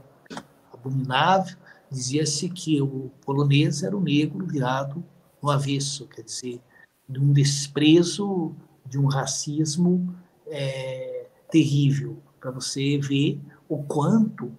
[0.73, 1.57] abominável,
[1.91, 5.03] dizia-se que o polonês era o negro virado
[5.41, 6.61] no avesso, quer dizer,
[7.09, 8.55] de um desprezo,
[8.85, 10.15] de um racismo
[10.47, 14.53] é, terrível, para você ver o quanto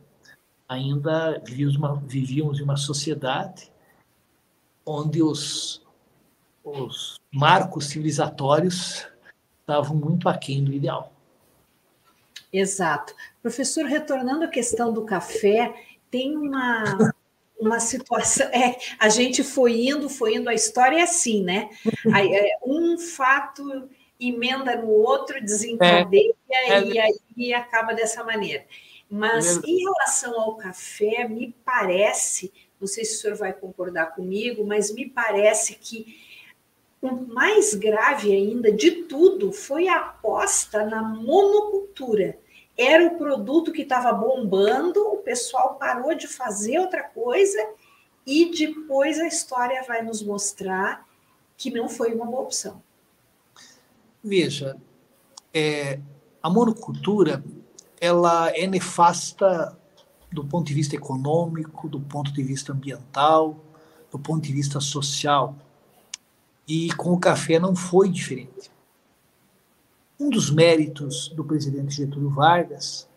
[0.68, 1.42] ainda
[2.06, 3.72] vivíamos, em uma sociedade
[4.86, 5.86] onde os,
[6.64, 9.08] os marcos civilizatórios
[9.62, 11.14] estavam muito aquém do ideal.
[12.52, 13.14] Exato.
[13.42, 15.74] Professor, retornando à questão do café,
[16.10, 17.14] tem uma,
[17.60, 18.48] uma situação.
[18.54, 21.70] É, a gente foi indo, foi indo, a história é assim, né?
[22.14, 23.90] Aí, é, um fato
[24.20, 28.66] emenda no outro, desencadeia é, é, e aí acaba dessa maneira.
[29.10, 34.14] Mas é em relação ao café, me parece, não sei se o senhor vai concordar
[34.14, 36.18] comigo, mas me parece que
[37.02, 42.38] o mais grave ainda de tudo foi a aposta na monocultura
[42.80, 47.60] era o produto que estava bombando, o pessoal parou de fazer outra coisa
[48.26, 51.06] e depois a história vai nos mostrar
[51.58, 52.82] que não foi uma boa opção.
[54.24, 54.78] Veja,
[55.54, 56.00] é,
[56.42, 57.44] a monocultura
[58.00, 59.78] ela é nefasta
[60.32, 63.58] do ponto de vista econômico, do ponto de vista ambiental,
[64.10, 65.54] do ponto de vista social.
[66.66, 68.69] E com o café não foi diferente.
[70.20, 73.08] Um dos méritos do presidente Getúlio Vargas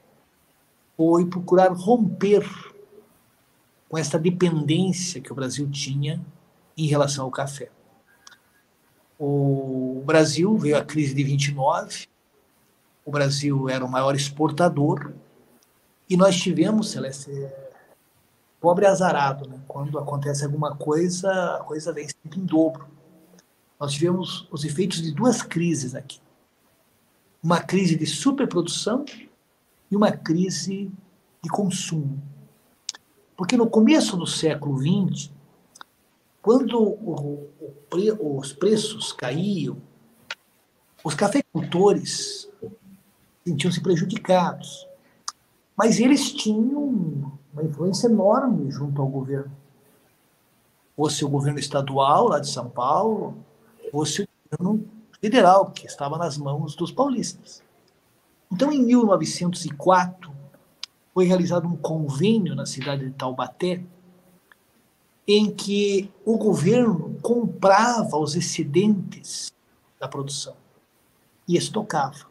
[0.97, 2.49] foi procurar romper
[3.89, 6.25] com esta dependência que o Brasil tinha
[6.79, 7.73] em relação ao café.
[9.19, 12.07] O Brasil veio a crise de 29,
[13.05, 15.13] o Brasil era o maior exportador
[16.09, 17.33] e nós tivemos, Celeste,
[18.61, 19.61] pobre azarado, né?
[19.67, 22.87] quando acontece alguma coisa, a coisa vem sempre em dobro.
[23.81, 26.22] Nós tivemos os efeitos de duas crises aqui
[27.43, 29.05] uma crise de superprodução
[29.91, 30.91] e uma crise
[31.43, 32.23] de consumo.
[33.37, 35.31] Porque no começo do século XX,
[36.41, 37.49] quando o,
[37.91, 39.77] o, os preços caíam,
[41.05, 42.49] os cafeicultores
[43.45, 44.87] sentiam-se prejudicados.
[45.77, 49.51] Mas eles tinham uma influência enorme junto ao governo.
[50.97, 53.37] Fosse o governo estadual lá de São Paulo,
[53.91, 54.87] fosse o governo
[55.23, 57.63] federal, que estava nas mãos dos paulistas.
[58.51, 60.33] Então, em 1904,
[61.15, 63.85] foi realizado um convênio na cidade de Taubaté,
[65.27, 69.53] em que o governo comprava os excedentes
[70.01, 70.57] da produção
[71.47, 72.27] e estocava.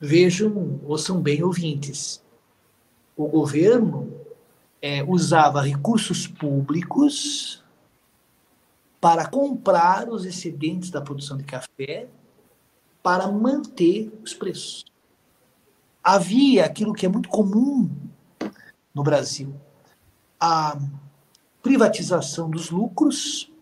[0.00, 2.22] Vejam, ouçam bem, ouvintes.
[3.16, 4.12] O governo
[4.80, 7.64] é, usava recursos públicos
[9.00, 12.08] para comprar os excedentes da produção de café
[13.02, 14.84] para manter os preços.
[16.02, 17.90] Havia aquilo que é muito comum
[18.94, 19.54] no Brasil,
[20.40, 20.78] a
[21.62, 23.52] privatização dos lucros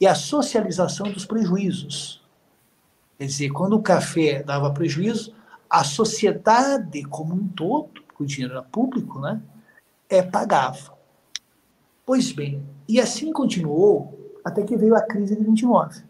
[0.00, 2.22] e a socialização dos prejuízos.
[3.18, 5.34] Quer dizer, quando o café dava prejuízo,
[5.68, 9.40] a sociedade como um todo, porque o dinheiro era público, né,
[10.08, 10.96] é, pagava.
[12.06, 14.17] Pois bem, e assim continuou
[14.48, 16.02] até que veio a crise de 29.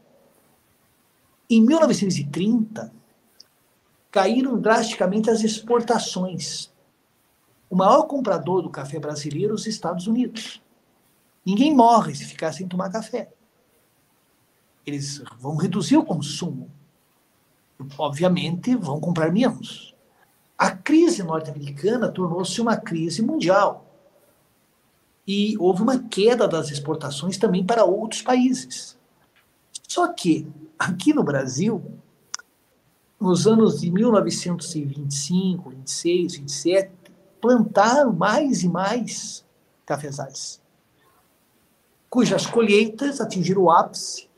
[1.51, 2.93] Em 1930,
[4.11, 6.73] caíram drasticamente as exportações.
[7.69, 10.63] O maior comprador do café brasileiro é os Estados Unidos.
[11.45, 13.31] Ninguém morre se ficar sem tomar café.
[14.87, 16.71] Eles vão reduzir o consumo.
[17.97, 19.95] Obviamente, vão comprar menos.
[20.57, 23.88] A crise norte-americana tornou-se uma crise mundial
[25.29, 28.97] e houve uma queda das exportações também para outros países.
[29.87, 31.85] Só que, aqui no Brasil,
[33.21, 36.91] nos anos de 1925, 26, 27,
[37.43, 39.45] plantaram mais e mais
[39.85, 40.63] cafezais,
[42.09, 44.31] cujas colheitas atingiram o ápice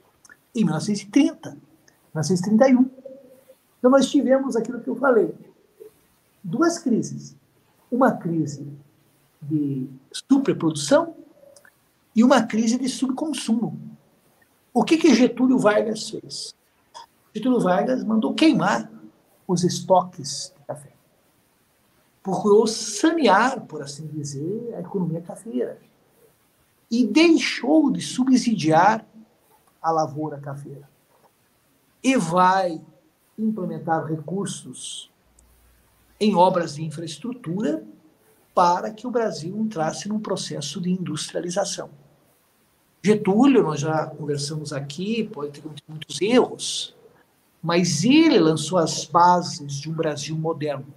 [0.53, 1.51] em 1930,
[2.13, 2.91] 1931.
[3.79, 5.33] Então, nós tivemos aquilo que eu falei:
[6.43, 7.37] duas crises.
[7.91, 8.67] Uma crise
[9.41, 11.15] de superprodução
[12.15, 13.81] e uma crise de subconsumo.
[14.73, 16.55] O que, que Getúlio Vargas fez?
[17.35, 18.91] Getúlio Vargas mandou queimar
[19.47, 20.93] os estoques de café.
[22.23, 25.81] Procurou sanear, por assim dizer, a economia cafeira.
[26.91, 29.07] E deixou de subsidiar
[29.81, 30.89] a lavoura cafeira.
[32.03, 32.81] E vai
[33.39, 35.11] implementar recursos
[36.19, 37.85] em obras de infraestrutura
[38.55, 41.91] para que o Brasil entrasse num processo de industrialização.
[43.03, 46.95] Getúlio, nós já conversamos aqui, pode ter muitos erros,
[47.63, 50.93] mas ele lançou as bases de um Brasil moderno,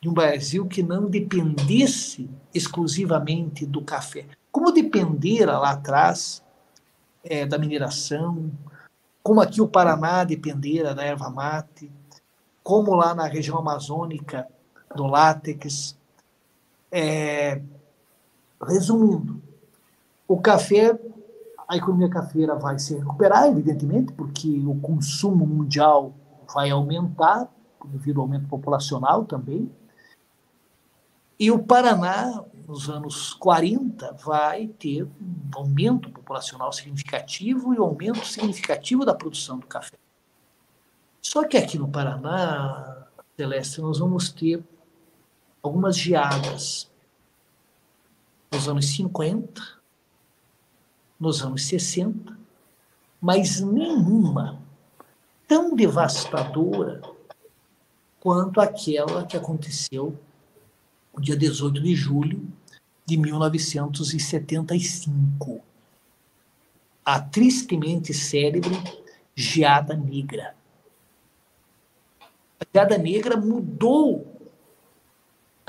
[0.00, 4.26] de um Brasil que não dependesse exclusivamente do café.
[4.50, 6.42] Como dependera lá atrás
[7.22, 8.50] é, da mineração,
[9.22, 11.92] como aqui o Paraná dependera da erva mate,
[12.62, 14.48] como lá na região amazônica
[14.94, 15.98] do látex.
[16.90, 17.62] É,
[18.60, 19.40] resumindo,
[20.26, 20.98] o café,
[21.68, 26.12] a economia cafeira vai se recuperar, evidentemente, porque o consumo mundial
[26.52, 27.48] vai aumentar,
[27.84, 29.70] devido ao aumento populacional também.
[31.38, 38.26] E o Paraná, nos anos 40, vai ter um aumento populacional significativo e um aumento
[38.26, 39.96] significativo da produção do café.
[41.22, 44.62] Só que aqui no Paraná, Celeste, nós vamos ter
[45.62, 46.90] algumas geadas
[48.50, 49.62] nos anos 50,
[51.18, 52.38] nos anos 60,
[53.20, 54.62] mas nenhuma
[55.46, 57.02] tão devastadora
[58.18, 60.18] quanto aquela que aconteceu
[61.14, 62.48] no dia 18 de julho
[63.06, 65.60] de 1975.
[67.04, 68.76] A tristemente célebre
[69.34, 70.54] geada negra.
[72.60, 74.29] A geada negra mudou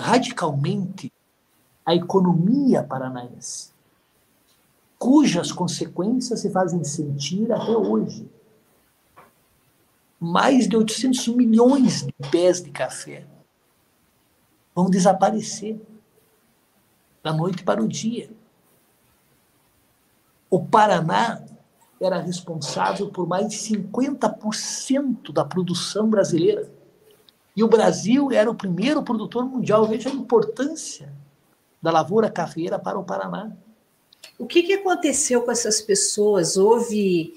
[0.02, 1.14] radicalmente
[1.86, 3.72] a economia paranaense,
[4.98, 8.30] cujas consequências se fazem sentir até hoje.
[10.20, 13.26] Mais de 800 milhões de pés de café
[14.76, 15.80] vão desaparecer
[17.24, 18.30] da noite para o dia.
[20.50, 21.44] O Paraná
[22.00, 26.81] era responsável por mais de 50% da produção brasileira.
[27.56, 29.86] E o Brasil era o primeiro produtor mundial.
[29.86, 31.12] Veja a importância
[31.82, 33.52] da lavoura cafeira para o Paraná.
[34.38, 36.58] O que, que aconteceu com essas pessoas?
[36.58, 37.34] Houve.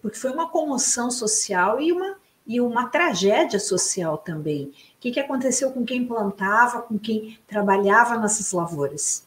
[0.00, 2.16] Porque foi uma comoção social e uma,
[2.46, 4.66] e uma tragédia social também.
[4.66, 9.26] O que, que aconteceu com quem plantava, com quem trabalhava nessas lavouras?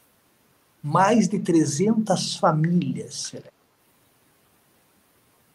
[0.82, 3.32] Mais de 300 famílias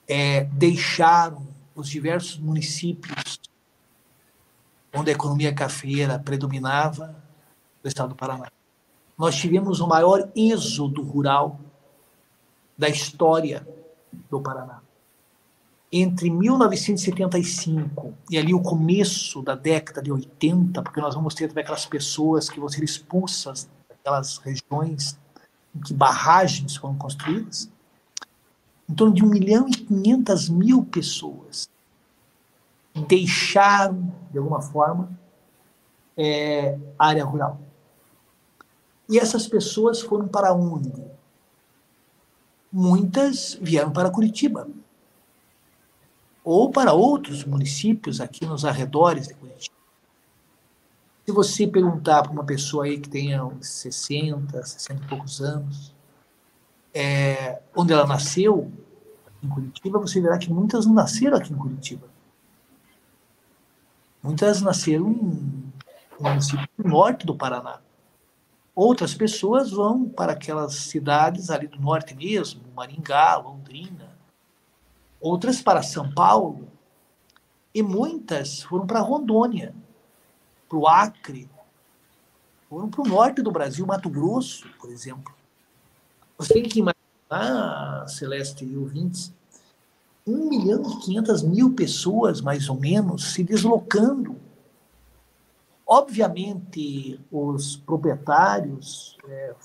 [0.08, 3.25] é, deixaram os diversos municípios
[4.96, 7.16] onde a economia cafeira predominava
[7.84, 8.48] do estado do Paraná.
[9.18, 11.60] Nós tivemos o maior êxodo rural
[12.78, 13.68] da história
[14.30, 14.82] do Paraná.
[15.92, 21.64] Entre 1975 e ali o começo da década de 80, porque nós vamos ter também
[21.64, 25.18] aquelas pessoas que vão ser expulsas daquelas regiões
[25.76, 27.70] em que barragens foram construídas,
[28.90, 31.70] em torno de 1 milhão e 500 mil pessoas
[33.02, 35.10] deixaram, de alguma forma,
[36.16, 37.60] é, a área rural.
[39.10, 40.92] E essas pessoas foram para onde?
[42.72, 44.68] Muitas vieram para Curitiba.
[46.44, 49.76] Ou para outros municípios aqui nos arredores de Curitiba.
[51.26, 55.94] Se você perguntar para uma pessoa aí que tenha uns 60, 60 e poucos anos,
[56.94, 58.72] é, onde ela nasceu,
[59.44, 62.15] em Curitiba, você verá que muitas não nasceram aqui em Curitiba.
[64.26, 65.72] Muitas nasceram no
[66.20, 67.80] município norte do Paraná.
[68.74, 74.18] Outras pessoas vão para aquelas cidades ali do norte mesmo, Maringá, Londrina.
[75.22, 76.68] Outras para São Paulo.
[77.72, 79.76] E muitas foram para Rondônia,
[80.68, 81.48] para o Acre,
[82.68, 85.36] foram para o norte do Brasil, Mato Grosso, por exemplo.
[86.36, 89.32] Você tem que imaginar, Celeste e ouvintes,
[90.28, 94.36] 1 milhão e 500 mil pessoas, mais ou menos, se deslocando.
[95.86, 99.56] Obviamente, os proprietários é,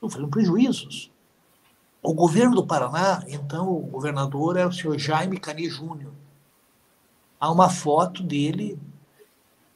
[0.00, 1.12] sofreram prejuízos.
[2.02, 6.12] O governo do Paraná, então, o governador é o senhor Jaime Cani Júnior.
[7.38, 8.78] Há uma foto dele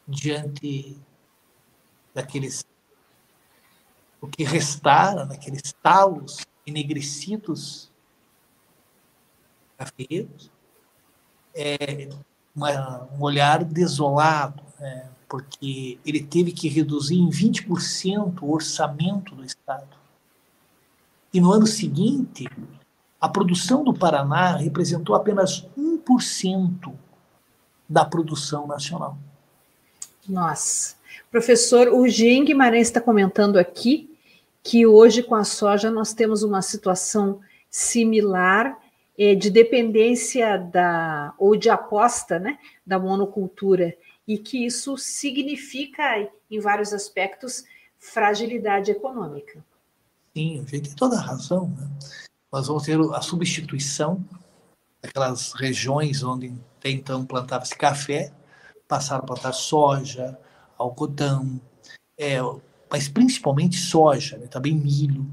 [0.09, 1.01] diante
[2.13, 2.65] daqueles
[4.21, 7.92] o que restara daqueles talos enegrecidos
[9.83, 10.51] cafeeiros,
[11.55, 12.09] é,
[12.55, 15.09] uma, um olhar desolado, né?
[15.29, 19.97] porque ele teve que reduzir em 20% o orçamento do Estado.
[21.33, 22.47] E no ano seguinte,
[23.21, 26.93] a produção do Paraná representou apenas 1%
[27.89, 29.17] da produção nacional.
[30.29, 30.97] Nossa.
[31.31, 34.11] Professor, o Jean Guimarães está comentando aqui
[34.63, 38.82] que hoje com a soja nós temos uma situação similar é,
[39.17, 43.97] de dependência da ou de aposta né, da monocultura
[44.27, 47.65] e que isso significa, em vários aspectos,
[47.99, 49.65] fragilidade econômica.
[50.35, 51.69] Sim, a gente tem toda a razão.
[51.69, 51.91] Né?
[52.51, 54.25] Nós vamos ter a substituição
[55.03, 58.33] daquelas regiões onde até então plantava-se café,
[58.89, 60.39] passaram a plantar soja,
[60.79, 61.61] algodão,
[62.19, 62.39] é,
[62.91, 64.47] mas principalmente soja, né?
[64.47, 65.27] também milho.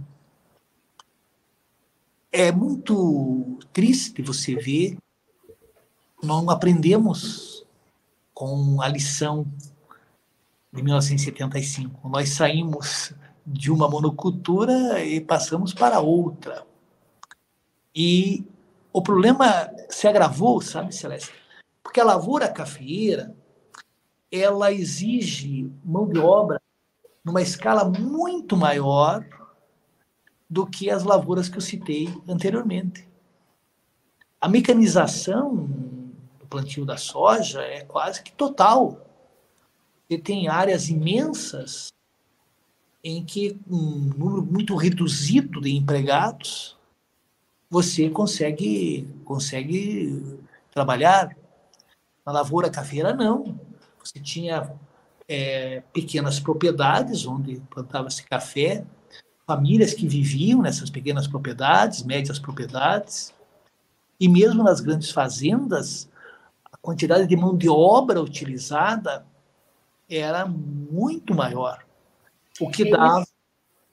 [2.31, 4.97] É muito triste você ver,
[6.21, 7.65] não aprendemos
[8.33, 9.45] com a lição
[10.71, 12.07] de 1975.
[12.07, 13.13] Nós saímos
[13.45, 16.65] de uma monocultura e passamos para outra.
[17.95, 18.45] E
[18.93, 21.33] o problema se agravou, sabe, Celeste?
[21.81, 23.35] Porque a lavoura cafeeira,
[24.31, 26.61] ela exige mão de obra
[27.25, 29.25] numa escala muito maior
[30.49, 33.07] do que as lavouras que eu citei anteriormente.
[34.41, 35.69] A mecanização
[36.39, 39.05] do plantio da soja é quase que total.
[40.07, 41.93] Você tem áreas imensas
[43.03, 46.77] em que um número muito reduzido de empregados
[47.69, 50.39] você consegue consegue
[50.71, 51.37] trabalhar.
[52.25, 53.59] Na lavoura cafeira não.
[54.03, 54.73] Você tinha
[55.27, 58.83] é, pequenas propriedades onde plantava-se café,
[59.49, 63.33] famílias que viviam nessas pequenas propriedades, médias propriedades,
[64.19, 66.07] e mesmo nas grandes fazendas,
[66.71, 69.25] a quantidade de mão de obra utilizada
[70.07, 71.83] era muito maior,
[72.59, 73.25] o que dava.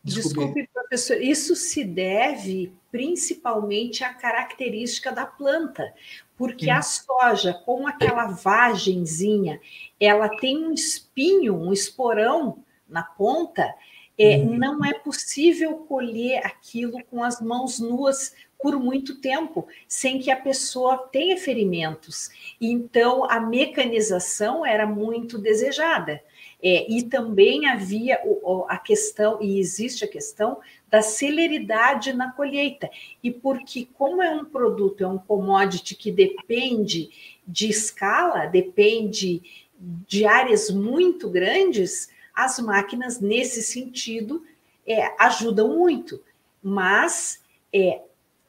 [0.05, 5.91] Desculpe, professor, isso se deve principalmente à característica da planta,
[6.37, 6.71] porque Sim.
[6.71, 9.59] a soja, com aquela vagenzinha,
[9.99, 13.75] ela tem um espinho, um esporão na ponta,
[14.19, 14.57] é, uhum.
[14.57, 20.37] não é possível colher aquilo com as mãos nuas por muito tempo, sem que a
[20.37, 22.31] pessoa tenha ferimentos.
[22.61, 26.23] Então, a mecanização era muito desejada.
[26.63, 30.59] É, e também havia o, a questão, e existe a questão
[30.91, 32.91] da celeridade na colheita.
[33.23, 37.11] E porque, como é um produto, é um commodity que depende
[37.47, 39.43] de escala, depende
[39.79, 44.45] de áreas muito grandes, as máquinas, nesse sentido,
[44.87, 46.23] é, ajudam muito.
[46.63, 48.03] Mas é,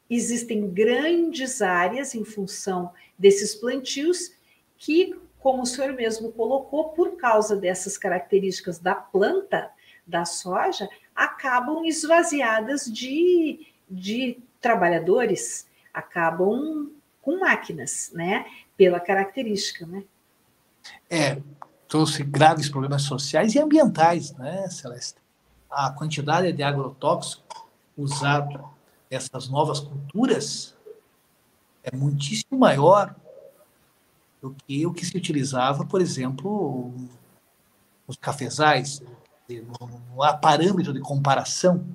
[0.09, 4.33] existem grandes áreas em função desses plantios
[4.77, 9.71] que, como o senhor mesmo colocou, por causa dessas características da planta
[10.05, 18.45] da soja, acabam esvaziadas de, de trabalhadores, acabam com máquinas, né?
[18.75, 20.03] Pela característica, né?
[21.09, 21.37] É,
[21.87, 25.15] trouxe graves problemas sociais e ambientais, né, Celeste?
[25.69, 28.63] A quantidade de agrotóxico usado
[29.09, 30.75] nessas novas culturas
[31.83, 33.15] é muitíssimo maior
[34.41, 36.93] do que o que se utilizava, por exemplo,
[38.07, 39.01] nos cafezais,
[39.49, 41.85] não há parâmetro de comparação.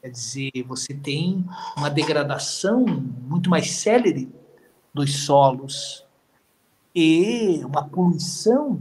[0.00, 1.44] Quer dizer, você tem
[1.76, 4.28] uma degradação muito mais célere
[4.92, 6.04] dos solos
[6.94, 8.80] e uma poluição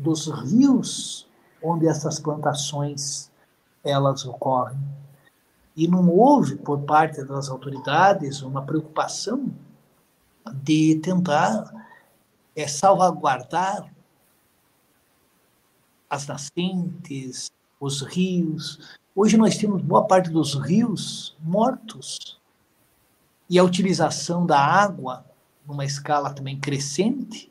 [0.00, 1.28] dos rios
[1.62, 3.30] onde essas plantações
[3.84, 4.78] elas ocorrem.
[5.76, 9.52] E não houve, por parte das autoridades, uma preocupação
[10.62, 11.70] de tentar
[12.56, 13.92] é, salvaguardar
[16.08, 18.98] as nascentes, os rios.
[19.14, 22.40] Hoje nós temos boa parte dos rios mortos.
[23.48, 25.24] E a utilização da água,
[25.66, 27.49] numa escala também crescente,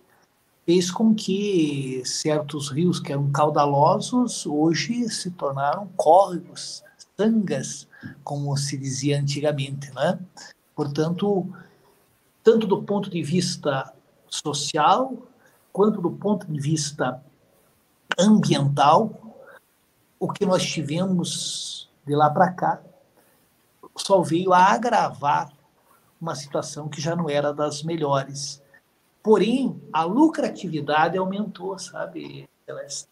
[0.70, 6.84] fez com que certos rios que eram caudalosos hoje se tornaram córregos,
[7.18, 7.88] sangas,
[8.24, 10.20] como se dizia antigamente, né?
[10.76, 11.52] Portanto,
[12.44, 13.92] tanto do ponto de vista
[14.28, 15.12] social,
[15.74, 17.20] quanto do ponto de vista
[18.20, 19.40] ambiental,
[20.20, 22.80] o que nós tivemos de lá para cá
[23.98, 25.52] só veio a agravar
[26.22, 28.62] uma situação que já não era das melhores.
[29.30, 33.08] Porém, a lucratividade aumentou, sabe, Celeste?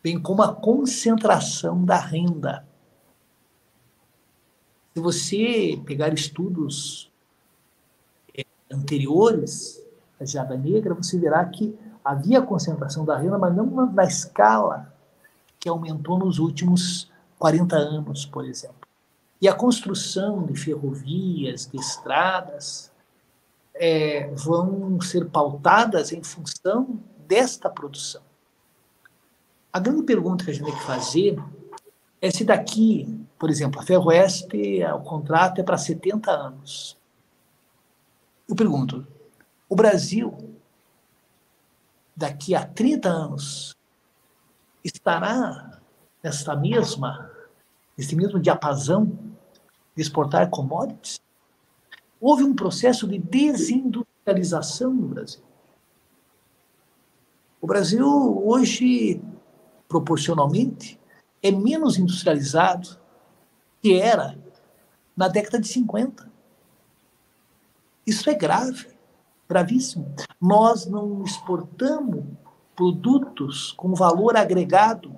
[0.00, 2.64] Bem como a concentração da renda.
[4.94, 7.10] Se você pegar estudos
[8.38, 9.84] é, anteriores,
[10.20, 14.94] a geada negra, você verá que havia concentração da renda, mas não na escala
[15.58, 17.10] que aumentou nos últimos
[17.40, 18.86] 40 anos, por exemplo.
[19.42, 22.92] E a construção de ferrovias, de estradas,
[23.78, 28.22] é, vão ser pautadas em função desta produção.
[29.72, 31.38] A grande pergunta que a gente tem que fazer
[32.20, 36.96] é se daqui, por exemplo, a Ferroeste, o contrato é para 70 anos.
[38.48, 39.06] Eu pergunto,
[39.68, 40.56] o Brasil,
[42.16, 43.76] daqui a 30 anos,
[44.82, 45.80] estará
[46.22, 47.30] nessa mesma,
[47.98, 49.06] nesse mesmo diapasão
[49.94, 51.20] de exportar commodities?
[52.20, 55.42] Houve um processo de desindustrialização no Brasil.
[57.60, 58.06] O Brasil,
[58.46, 59.20] hoje,
[59.88, 61.00] proporcionalmente,
[61.42, 62.98] é menos industrializado
[63.82, 64.38] que era
[65.16, 66.30] na década de 50.
[68.06, 68.86] Isso é grave,
[69.48, 70.14] gravíssimo.
[70.40, 72.24] Nós não exportamos
[72.74, 75.16] produtos com valor agregado,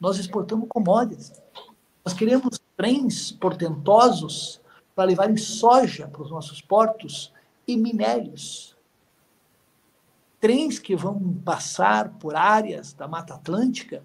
[0.00, 1.32] nós exportamos commodities.
[2.04, 4.61] Nós queremos trens portentosos
[4.94, 7.32] para levarem soja para os nossos portos
[7.66, 8.76] e minérios.
[10.40, 14.02] Trens que vão passar por áreas da Mata Atlântica,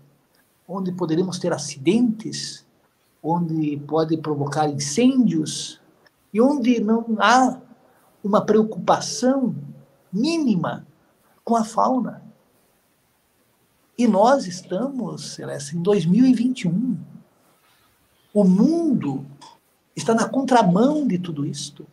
[0.67, 2.65] onde poderemos ter acidentes,
[3.23, 5.81] onde pode provocar incêndios
[6.33, 7.59] e onde não há
[8.23, 9.55] uma preocupação
[10.11, 10.85] mínima
[11.43, 12.23] com a fauna.
[13.97, 16.97] E nós estamos, Celeste, em 2021.
[18.33, 19.25] O mundo
[19.97, 21.85] está na contramão de tudo isto.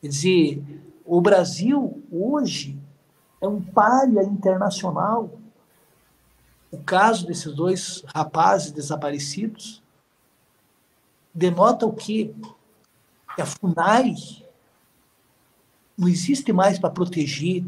[0.00, 0.64] Quer dizer,
[1.04, 2.78] o Brasil hoje
[3.40, 5.38] é um palha internacional.
[6.70, 9.82] O caso desses dois rapazes desaparecidos
[11.32, 12.34] denota o quê?
[13.34, 14.14] Que a FUNAI
[15.96, 17.64] não existe mais para proteger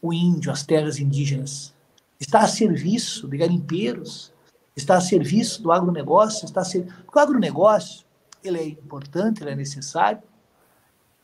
[0.00, 1.72] o índio, as terras indígenas.
[2.18, 4.31] Está a serviço de garimpeiros,
[4.76, 6.86] está a serviço do agronegócio, está a ser...
[7.04, 8.06] porque o agronegócio
[8.42, 10.22] ele é importante, ele é necessário,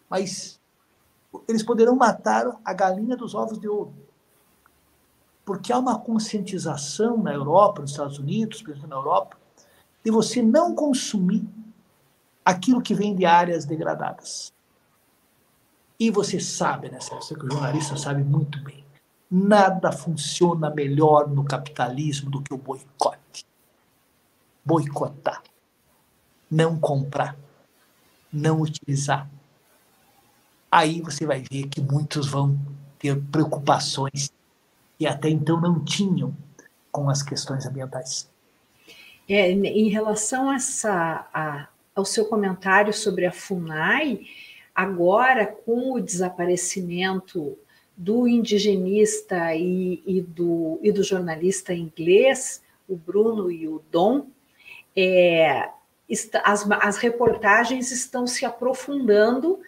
[0.08, 0.60] mas
[1.48, 3.94] eles poderão matar a galinha dos ovos de ouro.
[5.44, 9.36] Porque há uma conscientização na Europa, nos Estados Unidos, na Europa,
[10.04, 11.46] de você não consumir
[12.44, 14.52] aquilo que vem de áreas degradadas.
[15.98, 18.84] E você sabe, né, Sérgio, que o jornalista sabe muito bem.
[19.30, 23.44] Nada funciona melhor no capitalismo do que o boicote.
[24.64, 25.42] Boicotar.
[26.50, 27.36] Não comprar.
[28.32, 29.28] Não utilizar.
[30.70, 32.58] Aí você vai ver que muitos vão
[32.98, 34.30] ter preocupações
[34.98, 36.34] que até então não tinham
[36.90, 38.28] com as questões ambientais.
[39.28, 44.22] É, em relação a essa, a, ao seu comentário sobre a FUNAI,
[44.74, 47.56] agora com o desaparecimento
[47.98, 54.28] do indigenista e, e, do, e do jornalista inglês, o Bruno e o Dom,
[54.96, 55.68] é,
[56.44, 59.58] as, as reportagens estão se aprofundando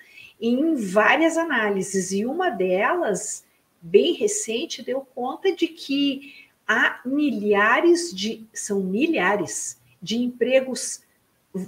[0.40, 3.44] em várias análises, e uma delas,
[3.82, 11.02] bem recente, deu conta de que há milhares de, são milhares de empregos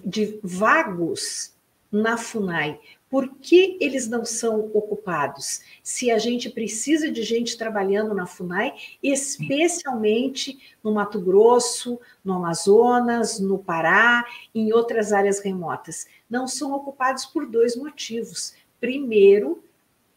[0.07, 1.53] de vagos
[1.91, 2.81] na FUNAI,
[3.13, 5.61] por que eles não são ocupados?
[5.83, 13.39] Se a gente precisa de gente trabalhando na FUNAI, especialmente no Mato Grosso, no Amazonas,
[13.39, 18.55] no Pará, em outras áreas remotas, não são ocupados por dois motivos.
[18.81, 19.63] Primeiro,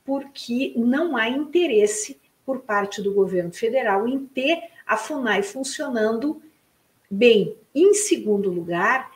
[0.06, 6.42] porque não há interesse por parte do governo federal em ter a FUNAI funcionando
[7.12, 7.58] bem.
[7.76, 9.12] Em segundo lugar,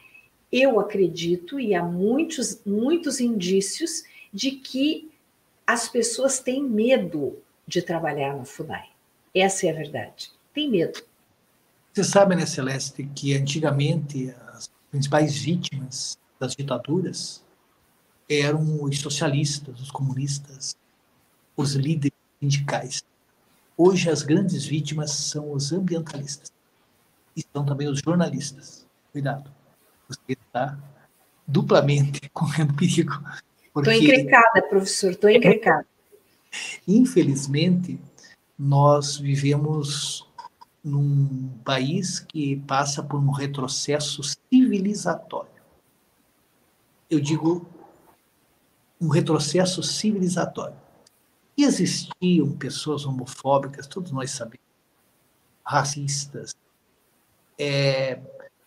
[0.51, 5.11] eu acredito, e há muitos, muitos indícios, de que
[5.65, 7.37] as pessoas têm medo
[7.67, 8.89] de trabalhar no FUNAI.
[9.33, 10.31] Essa é a verdade.
[10.53, 11.03] Tem medo.
[11.93, 17.43] Você sabe, né, Celeste, que antigamente as principais vítimas das ditaduras
[18.27, 20.75] eram os socialistas, os comunistas,
[21.55, 23.03] os líderes sindicais.
[23.77, 26.51] Hoje as grandes vítimas são os ambientalistas
[27.35, 28.85] e são também os jornalistas.
[29.11, 29.58] Cuidado
[30.09, 30.77] você está
[31.47, 33.13] duplamente correndo perigo.
[33.65, 35.85] Estou encrecada, professor, estou encrecada.
[36.87, 37.99] Infelizmente,
[38.57, 40.27] nós vivemos
[40.83, 45.51] num país que passa por um retrocesso civilizatório.
[47.09, 47.67] Eu digo
[48.99, 50.75] um retrocesso civilizatório.
[51.55, 54.65] E existiam pessoas homofóbicas, todos nós sabemos,
[55.63, 56.55] racistas,
[57.57, 58.19] é,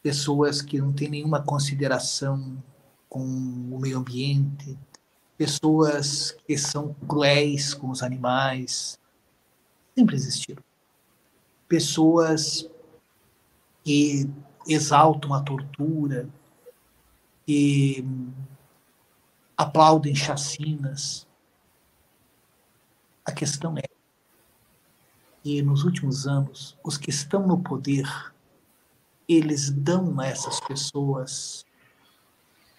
[0.03, 2.62] pessoas que não têm nenhuma consideração
[3.09, 4.78] com o meio ambiente,
[5.36, 8.98] pessoas que são cruéis com os animais,
[9.94, 10.62] sempre existiram.
[11.68, 12.68] Pessoas
[13.84, 14.28] que
[14.66, 16.28] exaltam a tortura,
[17.46, 18.05] que
[19.57, 21.26] aplaudem chacinas.
[23.24, 23.82] A questão é
[25.42, 28.32] que nos últimos anos, os que estão no poder,
[29.29, 31.64] eles dão a essas pessoas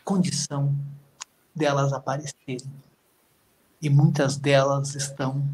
[0.04, 0.76] condição
[1.56, 2.72] delas aparecerem.
[3.82, 5.48] E muitas delas estão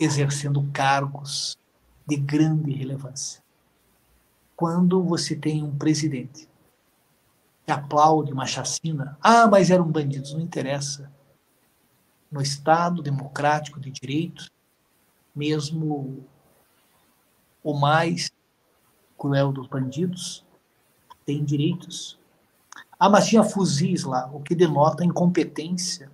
[0.00, 1.58] exercendo cargos
[2.06, 3.42] de grande relevância.
[4.56, 6.48] Quando você tem um presidente
[7.66, 11.10] que aplaude uma chacina, ah, mas eram bandidos, não interessa.
[12.30, 14.50] No Estado democrático de direito,
[15.34, 16.24] mesmo
[17.62, 18.30] o mais
[19.18, 20.44] cruel dos bandidos
[21.24, 22.18] tem direitos
[22.98, 26.10] ah, mas tinha fuzis lá, o que denota incompetência.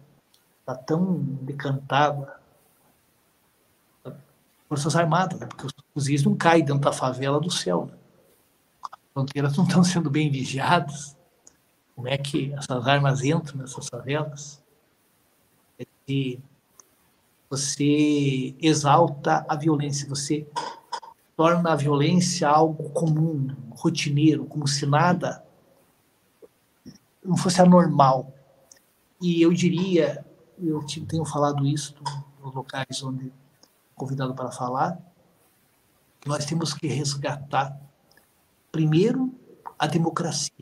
[0.61, 2.41] Está tão decantada.
[4.69, 5.47] Forças Armadas, né?
[5.47, 7.87] porque os fuzis não caem dentro da favela do céu.
[7.87, 7.99] Né?
[8.83, 11.17] As fronteiras não estão sendo bem vigiadas.
[11.95, 14.63] Como é que essas armas entram nessas favelas?
[15.79, 15.85] É
[17.49, 20.47] você exalta a violência, você
[21.41, 25.43] torna a violência algo comum, rotineiro, como se nada
[27.25, 28.31] não fosse anormal.
[29.19, 30.23] E eu diria,
[30.59, 31.95] eu tenho falado isso
[32.43, 33.33] nos locais onde
[33.95, 35.01] convidado para falar,
[36.21, 37.75] que nós temos que resgatar,
[38.71, 39.33] primeiro,
[39.79, 40.53] a democracia.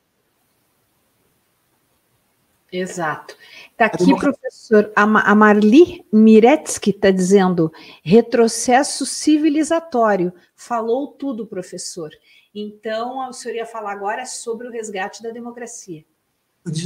[2.71, 3.37] Exato.
[3.71, 10.33] Está aqui, professor, a Marli Miretsky está dizendo retrocesso civilizatório.
[10.55, 12.11] Falou tudo, professor.
[12.55, 16.05] Então, o senhor ia falar agora sobre o resgate da democracia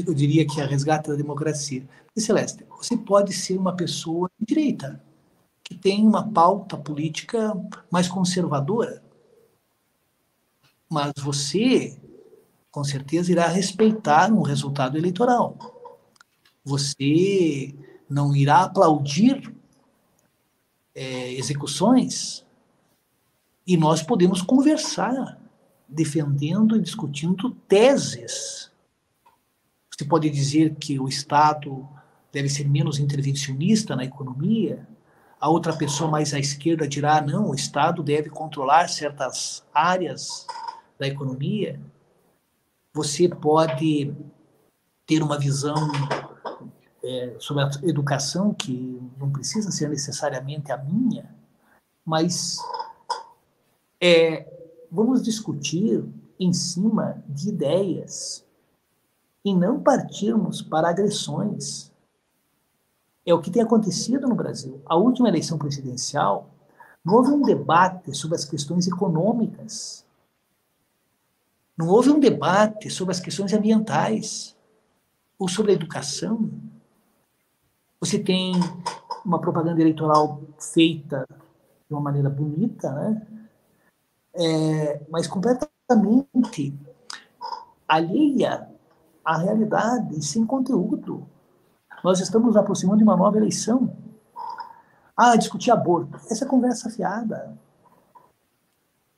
[0.06, 1.86] eu diria que é a resgate da democracia.
[2.14, 5.02] E, Celeste, você pode ser uma pessoa de direita,
[5.62, 7.52] que tem uma pauta política
[7.90, 9.02] mais conservadora,
[10.88, 11.98] mas você,
[12.72, 15.56] com certeza, irá respeitar um resultado eleitoral.
[16.64, 17.72] Você
[18.10, 19.54] não irá aplaudir
[20.94, 22.44] é, execuções
[23.64, 25.38] e nós podemos conversar
[25.88, 28.72] defendendo e discutindo teses
[30.02, 31.88] você pode dizer que o Estado
[32.32, 34.88] deve ser menos intervencionista na economia.
[35.38, 40.46] A outra pessoa mais à esquerda dirá: não, o Estado deve controlar certas áreas
[40.98, 41.78] da economia.
[42.94, 44.14] Você pode
[45.06, 45.74] ter uma visão
[47.02, 51.34] é, sobre a educação que não precisa ser necessariamente a minha,
[52.04, 52.58] mas
[54.00, 54.46] é,
[54.90, 56.04] vamos discutir
[56.38, 58.44] em cima de ideias
[59.44, 61.90] e não partirmos para agressões.
[63.24, 64.82] É o que tem acontecido no Brasil.
[64.84, 66.50] A última eleição presidencial,
[67.06, 70.04] houve um debate sobre as questões econômicas.
[71.76, 74.56] Não houve um debate sobre as questões ambientais
[75.38, 76.50] ou sobre a educação.
[78.00, 78.54] Você tem
[79.24, 83.26] uma propaganda eleitoral feita de uma maneira bonita, né?
[84.34, 86.74] É, mas completamente
[87.86, 88.68] alheia
[89.24, 91.26] a realidade sem conteúdo.
[92.02, 93.96] Nós estamos aproximando de uma nova eleição.
[95.16, 96.16] Ah, discutir aborto.
[96.30, 97.56] Essa é conversa fiada.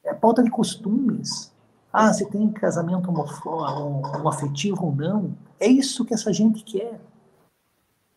[0.03, 1.54] É pauta de costumes.
[1.97, 5.37] Ah, você tem casamento um afetivo ou não.
[5.61, 7.01] É isso que essa gente quer.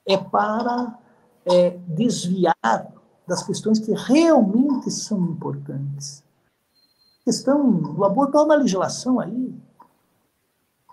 [0.05, 0.97] É para
[1.45, 2.55] é, desviar
[3.27, 6.23] das questões que realmente são importantes.
[7.21, 9.53] A questão do aborto, há uma legislação aí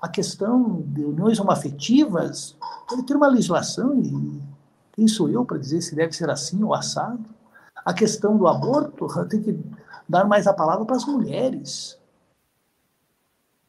[0.04, 2.54] a questão de uniões homoafetivas
[2.90, 4.38] deve ter uma legislação, e
[4.92, 7.24] quem sou eu para dizer se deve ser assim ou assado?
[7.82, 9.58] A questão do aborto tem que
[10.06, 11.98] dar mais a palavra para as mulheres.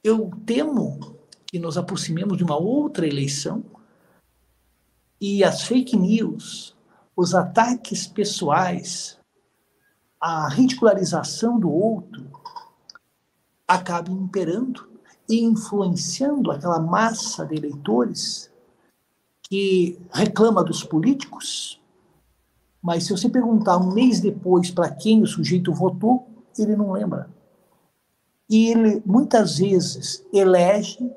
[0.05, 0.99] Eu temo
[1.47, 3.65] que nos aproximemos de uma outra eleição
[5.19, 6.75] e as fake news,
[7.15, 9.17] os ataques pessoais,
[10.21, 12.29] a ridicularização do outro
[13.67, 14.87] acabem imperando
[15.27, 18.51] e influenciando aquela massa de eleitores
[19.49, 21.81] que reclama dos políticos,
[22.79, 26.29] mas se você perguntar um mês depois para quem o sujeito votou,
[26.59, 27.34] ele não lembra.
[28.49, 31.11] E ele muitas vezes elege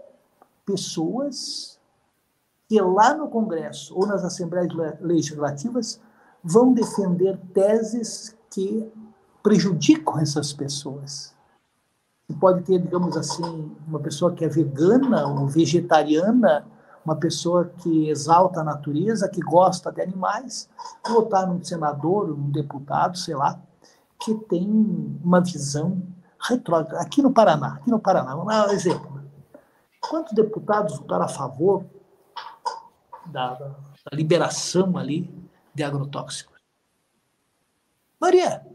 [0.65, 1.79] pessoas
[2.69, 6.01] que lá no Congresso ou nas assembleias legislativas
[6.43, 8.91] vão defender teses que
[9.43, 11.35] prejudicam essas pessoas.
[12.39, 16.67] Pode ter, digamos assim, uma pessoa que é vegana ou vegetariana
[17.09, 20.69] uma pessoa que exalta a natureza, que gosta de animais,
[21.09, 23.59] votar num senador, num deputado, sei lá,
[24.21, 24.69] que tem
[25.25, 26.03] uma visão
[26.41, 27.01] retrógrada.
[27.01, 29.23] Aqui no Paraná, aqui no Paraná, vamos dar um exemplo.
[30.01, 31.85] Quantos deputados votaram a favor
[33.27, 33.77] da, da,
[34.13, 35.31] liberação ali
[35.75, 36.57] de agrotóxicos?
[38.21, 38.67] Maria,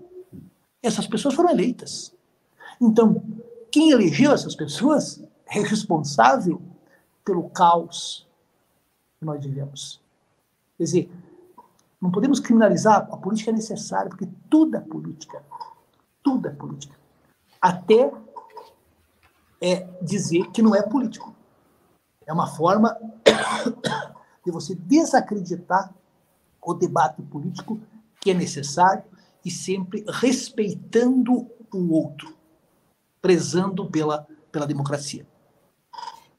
[0.82, 2.14] essas pessoas foram eleitas.
[2.80, 3.24] Então,
[3.72, 6.62] quem elegeu essas pessoas é responsável
[7.24, 8.28] pelo caos
[9.20, 10.02] que nós vivemos.
[10.78, 11.12] Quer dizer,
[12.02, 15.42] não podemos criminalizar, a política é necessária, porque tudo é política.
[16.22, 17.03] Tudo é política.
[17.64, 18.12] Até
[19.62, 21.34] é dizer que não é político.
[22.26, 23.00] É uma forma
[24.46, 25.96] de você desacreditar
[26.62, 27.80] o debate político
[28.20, 29.06] que é necessário
[29.46, 32.36] e sempre respeitando o outro,
[33.22, 35.26] prezando pela, pela democracia.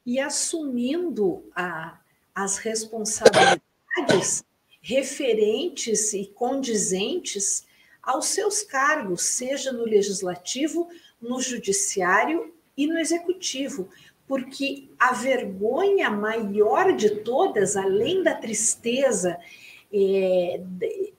[0.05, 1.97] E assumindo a,
[2.35, 4.43] as responsabilidades
[4.79, 7.65] referentes e condizentes
[8.05, 10.87] aos seus cargos, seja no legislativo,
[11.27, 13.89] no judiciário e no executivo,
[14.27, 19.37] porque a vergonha maior de todas, além da tristeza
[19.93, 20.61] é,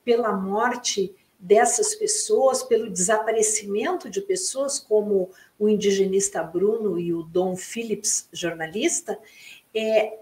[0.05, 7.57] pela morte dessas pessoas, pelo desaparecimento de pessoas como o indigenista Bruno e o Dom
[7.57, 9.19] Phillips, jornalista,
[9.75, 10.19] é,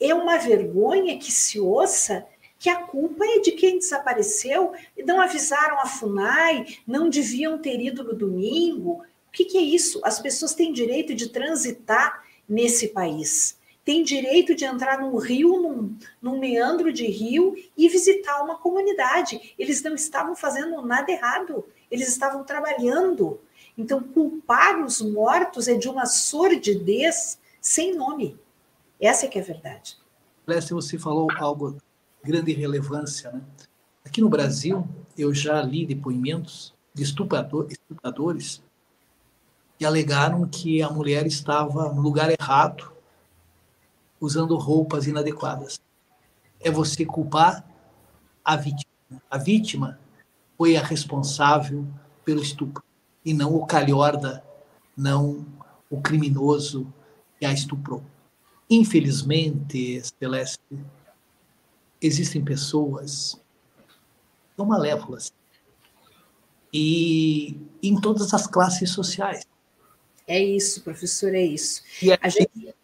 [0.00, 2.26] é uma vergonha que se ouça
[2.60, 4.72] que a culpa é de quem desapareceu,
[5.06, 9.02] não avisaram a FUNAI, não deviam ter ido no domingo.
[9.28, 9.98] O que, que é isso?
[10.04, 15.96] As pessoas têm direito de transitar nesse país têm direito de entrar num rio, num,
[16.20, 19.54] num, meandro de rio e visitar uma comunidade.
[19.58, 23.40] Eles não estavam fazendo nada errado, eles estavam trabalhando.
[23.76, 28.38] Então, culpar os mortos é de uma sordidez sem nome.
[29.00, 29.96] Essa é que é a verdade.
[30.46, 31.78] Leste, você falou algo
[32.22, 33.30] grande relevância.
[33.30, 33.42] Né?
[34.04, 38.62] Aqui no Brasil, eu já li depoimentos de estuprador, estupradores
[39.78, 42.92] que alegaram que a mulher estava no lugar errado,
[44.20, 45.80] usando roupas inadequadas.
[46.60, 47.64] É você culpar
[48.44, 48.90] a vítima.
[49.30, 49.98] A vítima
[50.58, 51.86] foi a responsável
[52.24, 52.82] pelo estupro
[53.24, 54.44] e não o calhorda,
[54.96, 55.46] não
[55.88, 56.86] o criminoso
[57.38, 58.02] que a estuprou.
[58.68, 60.60] Infelizmente, Celeste,
[62.00, 63.40] existem pessoas
[64.56, 65.32] tão malévolas
[66.72, 69.46] e em todas as classes sociais.
[70.26, 71.82] É isso, professor, é isso.
[72.00, 72.74] E a, a gente...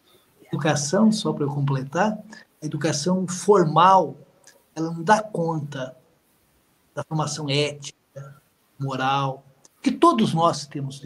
[0.45, 2.17] educação, só para eu completar,
[2.61, 4.17] a educação formal,
[4.75, 5.95] ela não dá conta
[6.93, 8.41] da formação ética,
[8.79, 9.45] moral,
[9.81, 11.01] que todos nós temos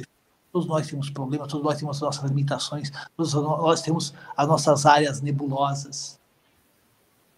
[0.51, 4.86] todos nós temos problemas, todos nós temos as nossas limitações, todos nós temos as nossas
[4.86, 6.20] áreas nebulosas.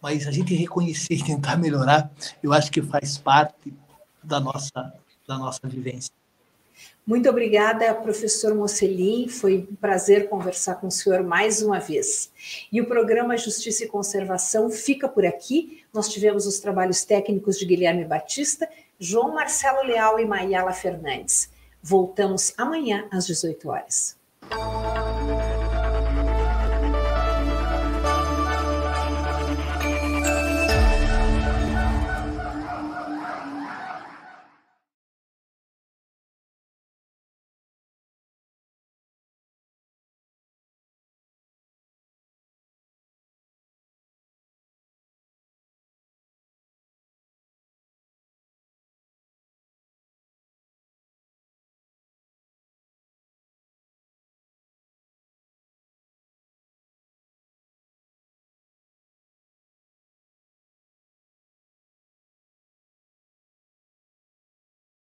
[0.04, 2.10] Mas a gente reconhecer e tentar melhorar,
[2.42, 3.72] eu acho que faz parte
[4.22, 4.92] da nossa,
[5.26, 6.12] da nossa vivência.
[7.06, 9.28] Muito obrigada, professor Mocelin.
[9.28, 12.30] Foi um prazer conversar com o senhor mais uma vez.
[12.70, 15.82] E o programa Justiça e Conservação fica por aqui.
[15.90, 18.68] Nós tivemos os trabalhos técnicos de Guilherme Batista
[19.00, 21.48] João Marcelo Leal e Maiala Fernandes.
[21.82, 24.18] Voltamos amanhã às 18 horas.